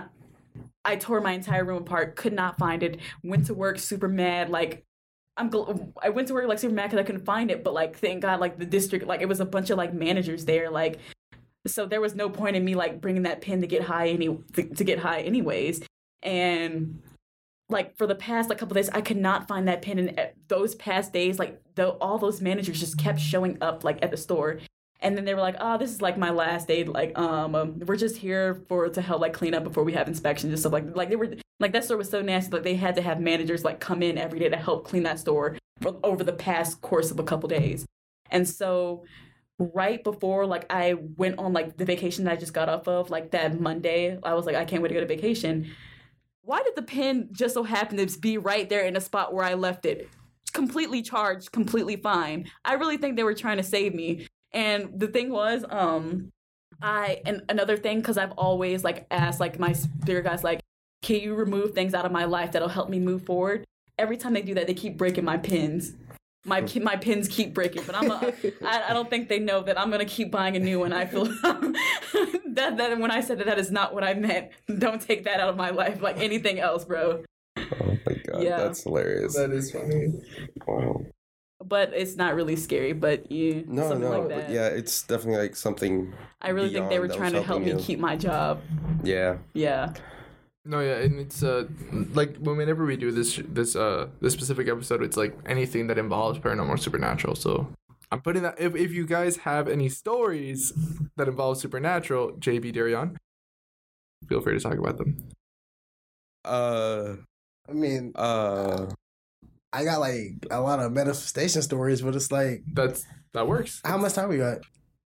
[0.85, 4.51] I tore my entire room apart, could not find it, went to work super mad,
[4.51, 4.85] like
[5.37, 7.99] I'm gl- I went to work like mad because I couldn't find it, but like
[7.99, 10.99] thank God like the district like it was a bunch of like managers there like
[11.67, 14.37] so there was no point in me like bringing that pin to get high any
[14.55, 15.83] to, to get high anyways.
[16.23, 17.03] And
[17.69, 20.27] like for the past like couple days I could not find that pin and uh,
[20.49, 24.17] those past days like though all those managers just kept showing up like at the
[24.17, 24.61] store.
[25.01, 27.79] And then they were like oh this is like my last day like um, um
[27.81, 30.73] we're just here for to help like clean up before we have inspections and stuff
[30.73, 31.31] like like they were
[31.63, 34.19] like that store was so nasty that they had to have managers like come in
[34.19, 37.49] every day to help clean that store for, over the past course of a couple
[37.49, 37.87] days.
[38.31, 39.05] And so
[39.59, 43.11] right before like i went on like the vacation that i just got off of
[43.11, 45.71] like that monday i was like i can't wait to go to vacation.
[46.45, 49.45] Why did the pin just so happen to be right there in the spot where
[49.45, 50.09] i left it?
[50.53, 52.51] Completely charged completely fine.
[52.65, 54.27] I really think they were trying to save me.
[54.53, 56.31] And the thing was um
[56.81, 60.61] i and another thing because i've always like asked like my spirit guys like
[61.03, 63.65] can you remove things out of my life that'll help me move forward
[63.99, 65.93] every time they do that they keep breaking my pins
[66.45, 68.33] my my pins keep breaking but i'm a,
[68.65, 71.05] I, I don't think they know that i'm gonna keep buying a new one i
[71.05, 75.25] feel that that when i said that that is not what i meant don't take
[75.25, 77.23] that out of my life like anything else bro
[77.81, 78.57] Oh my god, Yeah.
[78.57, 79.35] that's hilarious.
[79.35, 80.21] that is funny
[80.67, 81.05] Wow.
[81.65, 85.43] but it's not really scary but you No, something no, like but yeah, it's definitely
[85.43, 86.13] like something.
[86.41, 87.77] i really think they were trying to help me you.
[87.79, 88.61] keep my job
[89.05, 89.93] Yeah, yeah
[90.65, 91.67] No, yeah, and it's uh
[92.15, 96.39] like whenever we do this this uh this specific episode, it's like anything that involves
[96.39, 97.35] paranormal or supernatural.
[97.35, 97.69] So
[98.13, 100.73] I'm putting that if if you guys have any stories
[101.17, 103.17] that involve supernatural, JB Darion,
[104.29, 105.29] feel free to talk about them.
[106.45, 107.15] uh,
[107.69, 108.87] I mean, uh,
[109.73, 113.05] I got like a lot of manifestation stories, but it's like, That's
[113.35, 113.81] that works.
[113.85, 114.59] how much time we got?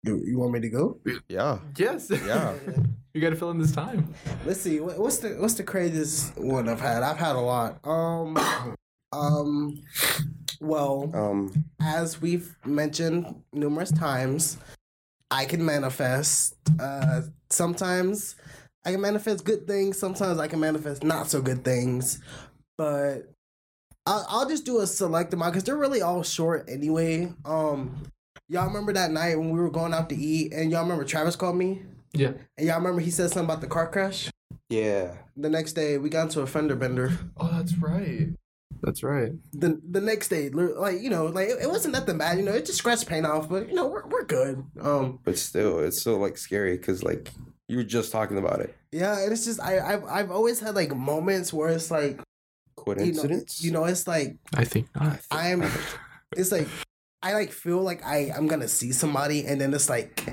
[0.04, 0.98] You, you want me to go?
[1.28, 2.10] yeah, Yes.
[2.10, 2.54] yeah.
[3.14, 4.14] You got to fill in this time.
[4.46, 4.80] Let's see.
[4.80, 7.02] What's the what's the craziest one I've had?
[7.02, 7.78] I've had a lot.
[7.86, 8.38] Um,
[9.12, 9.82] um,
[10.62, 14.56] well, Um, as we've mentioned numerous times,
[15.30, 16.54] I can manifest.
[16.80, 18.34] Uh, sometimes
[18.86, 19.98] I can manifest good things.
[19.98, 22.18] Sometimes I can manifest not so good things.
[22.78, 23.30] But
[24.06, 27.30] I'll, I'll just do a select amount because they're really all short anyway.
[27.44, 28.04] Um,
[28.52, 31.36] y'all remember that night when we were going out to eat, and y'all remember Travis
[31.36, 31.82] called me,
[32.12, 32.32] Yeah.
[32.58, 34.30] and y'all remember he said something about the car crash.
[34.68, 35.14] yeah.
[35.34, 37.10] The next day, we got into a fender bender.
[37.38, 38.28] Oh, that's right.
[38.82, 39.32] That's right.
[39.52, 42.36] the the next day, like you know, like it, it wasn't nothing bad.
[42.36, 44.62] You know, it just scratched paint off, but you know, we're we're good.
[44.80, 47.30] Um, But still, it's still like scary because like
[47.68, 48.76] you were just talking about it.
[48.90, 52.20] yeah, and it's just I I've I've always had like moments where it's like
[52.98, 55.20] you know, you know, it's like I think not.
[55.30, 55.62] I'm,
[56.36, 56.66] it's like
[57.22, 60.28] I like feel like I I'm gonna see somebody, and then it's like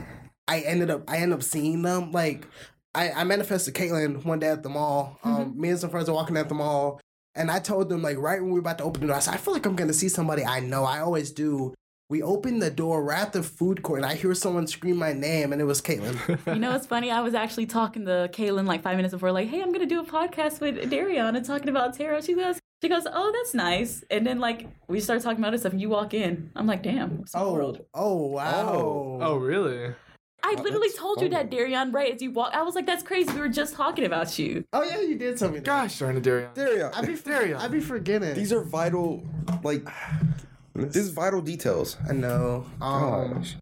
[0.48, 2.12] I ended up I end up seeing them.
[2.12, 2.48] Like
[2.96, 5.20] I I manifested Katlyn one day at the mall.
[5.24, 7.00] Um, me and some friends are walking at the mall.
[7.36, 9.20] And I told them like right when we were about to open the door, I
[9.20, 10.84] said, I feel like I'm gonna see somebody I know.
[10.84, 11.74] I always do.
[12.10, 15.14] We opened the door, we're at the food court, and I hear someone scream my
[15.14, 16.18] name, and it was Katlyn.
[16.56, 17.12] You know, it's funny.
[17.12, 20.00] I was actually talking to Kaylin like five minutes before, like, "Hey, I'm gonna do
[20.00, 24.04] a podcast with Darion and talking about tarot." She goes, "She goes, oh, that's nice."
[24.10, 26.52] And then like we start talking about other stuff, and you walk in.
[26.56, 29.20] I'm like, "Damn, small oh, world." oh wow.
[29.22, 29.94] Oh, really?
[30.42, 32.54] I Oh, literally that's told you that, Darion, right as you walk.
[32.54, 34.64] I was like, "That's crazy." We were just talking about you.
[34.74, 35.66] Oh yeah, you did tell me that.
[35.66, 36.54] Gosh darn it, Darion.
[36.54, 38.36] There you I be There you I be forgetting.
[38.36, 39.24] These are vital,
[39.64, 39.88] like,
[40.76, 41.98] this is vital details.
[42.10, 42.66] I know.
[42.82, 43.56] Um, Gosh.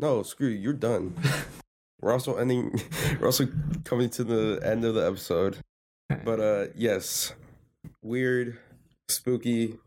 [0.00, 0.58] No, screw you.
[0.58, 1.14] You're done.
[2.00, 2.80] we're also ending.
[3.20, 3.46] We're also
[3.84, 5.58] coming to the end of the episode.
[6.24, 7.32] But uh, yes,
[8.04, 8.58] weird,
[9.08, 9.78] spooky,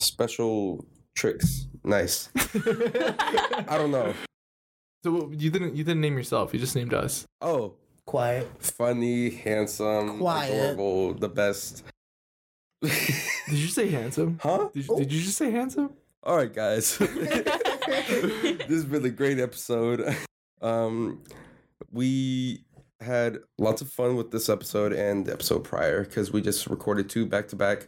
[0.00, 1.66] special tricks.
[1.82, 2.30] Nice.
[2.36, 4.14] I don't know.
[5.02, 6.54] So you didn't you didn't name yourself.
[6.54, 7.26] You just named us.
[7.42, 7.74] Oh,
[8.06, 8.48] quiet.
[8.62, 10.54] funny, handsome, Quiet.
[10.54, 11.82] adorable, the best.
[12.80, 12.92] Did
[13.48, 14.38] you say handsome?
[14.42, 14.70] huh?
[14.72, 15.90] Did, did you just say handsome?
[16.22, 16.96] All right, guys.
[16.98, 20.16] this has been a great episode.
[20.62, 21.22] Um,
[21.92, 22.64] we
[23.04, 27.08] had lots of fun with this episode and the episode prior because we just recorded
[27.08, 27.86] two back to back,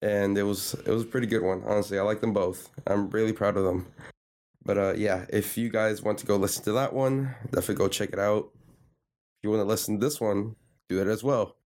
[0.00, 1.62] and it was it was a pretty good one.
[1.66, 2.70] Honestly, I like them both.
[2.86, 3.86] I'm really proud of them.
[4.64, 7.88] But uh, yeah, if you guys want to go listen to that one, definitely go
[7.88, 8.50] check it out.
[8.54, 10.56] If you want to listen to this one,
[10.88, 11.56] do it as well.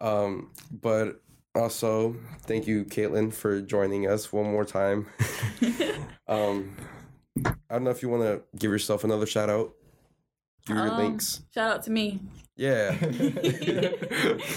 [0.00, 1.20] Um, but
[1.54, 5.06] also, thank you, Katlyn, for joining us one more time.
[6.28, 6.76] um,
[7.44, 9.72] I don't know if you want to give yourself another shout out.
[10.68, 11.42] Your Um, links.
[11.54, 12.20] Shout out to me.
[12.56, 12.96] Yeah.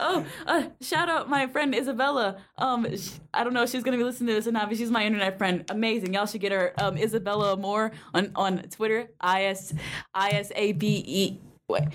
[0.00, 2.36] oh, uh, shout out my friend Isabella.
[2.58, 4.78] Um, sh- I don't know if she's gonna be listening to this or not, but
[4.78, 5.64] she's my internet friend.
[5.70, 6.14] Amazing.
[6.14, 6.72] Y'all should get her.
[6.78, 9.08] Um, Isabella Moore on on Twitter.
[9.20, 9.74] I S
[10.14, 11.40] I S A B E.
[11.66, 11.92] What?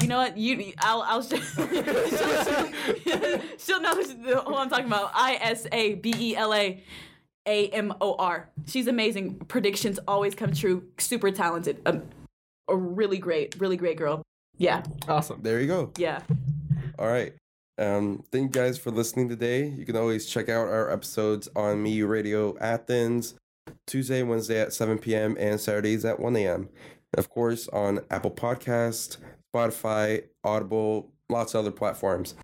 [0.00, 0.36] You know what?
[0.36, 1.22] You, I'll, I'll.
[1.26, 5.10] She'll, she'll, she'll know who I'm talking about.
[5.14, 6.82] I S A B E L A.
[7.48, 8.50] A M O R.
[8.66, 9.36] She's amazing.
[9.46, 10.82] Predictions always come true.
[10.98, 11.80] Super talented.
[11.86, 12.02] Um,
[12.68, 14.22] a really great, really great girl.
[14.58, 15.42] Yeah, awesome.
[15.42, 15.92] there you go.
[15.98, 16.20] yeah.
[16.98, 17.34] All right.
[17.78, 19.66] Um, thank you guys for listening today.
[19.68, 23.34] You can always check out our episodes on Me Radio Athens,
[23.86, 26.70] Tuesday, Wednesday at 7 p.m., and Saturdays at 1 a.m.
[27.18, 29.18] Of course, on Apple Podcast,
[29.54, 32.34] Spotify, Audible, lots of other platforms.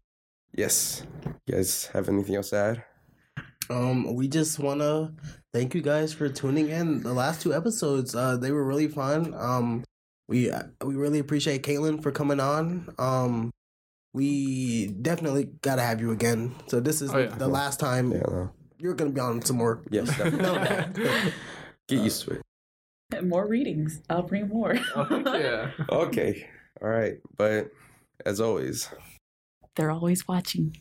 [0.55, 1.07] Yes.
[1.47, 2.85] You guys have anything else to add?
[3.71, 5.15] Um, we just wanna
[5.55, 7.03] thank you guys for tuning in.
[7.03, 9.33] The last two episodes, uh, they were really fun.
[9.35, 9.83] Um,
[10.33, 10.51] we
[10.83, 12.89] we really appreciate Katlyn for coming on.
[12.99, 13.51] Um,
[14.15, 16.55] we definitely gotta have you again.
[16.69, 17.27] So this is Oh, yeah.
[17.37, 18.51] the last time Yeah, no.
[18.79, 19.83] you're gonna be on some more.
[19.91, 21.05] Yes, definitely.
[21.89, 22.41] Get used to
[23.13, 23.25] it.
[23.25, 24.01] More readings.
[24.09, 24.75] I'll bring more.
[24.97, 25.07] Oh,
[25.39, 25.71] yeah.
[25.91, 26.49] Okay.
[26.81, 27.19] All right.
[27.37, 27.71] But
[28.25, 28.89] as always,
[29.77, 30.75] They're always watching.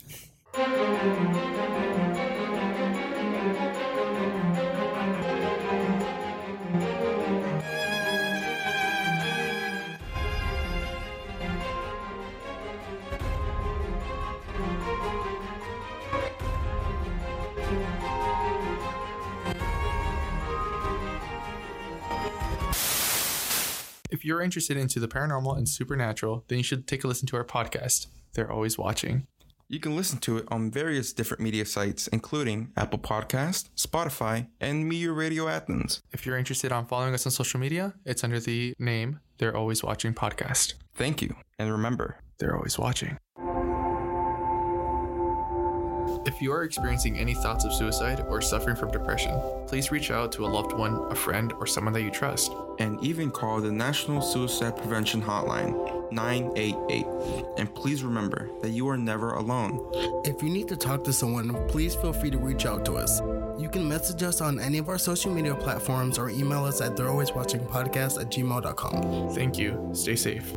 [24.21, 27.37] If you're interested into the paranormal and supernatural, then you should take a listen to
[27.37, 28.05] our podcast.
[28.33, 29.25] They're always watching.
[29.67, 34.87] You can listen to it on various different media sites, including Apple Podcast, Spotify, and
[34.87, 36.03] Meteor Radio Athens.
[36.11, 39.83] If you're interested on following us on social media, it's under the name They're Always
[39.83, 40.75] Watching Podcast.
[40.93, 43.17] Thank you, and remember, They're always watching.
[46.25, 50.31] If you are experiencing any thoughts of suicide or suffering from depression, please reach out
[50.33, 52.51] to a loved one, a friend, or someone that you trust.
[52.79, 57.05] And even call the National Suicide Prevention Hotline 988.
[57.57, 59.79] And please remember that you are never alone.
[60.25, 63.21] If you need to talk to someone, please feel free to reach out to us.
[63.59, 66.97] You can message us on any of our social media platforms or email us at
[66.97, 69.33] they're always watching podcast at gmail.com.
[69.33, 69.89] Thank you.
[69.93, 70.51] Stay safe.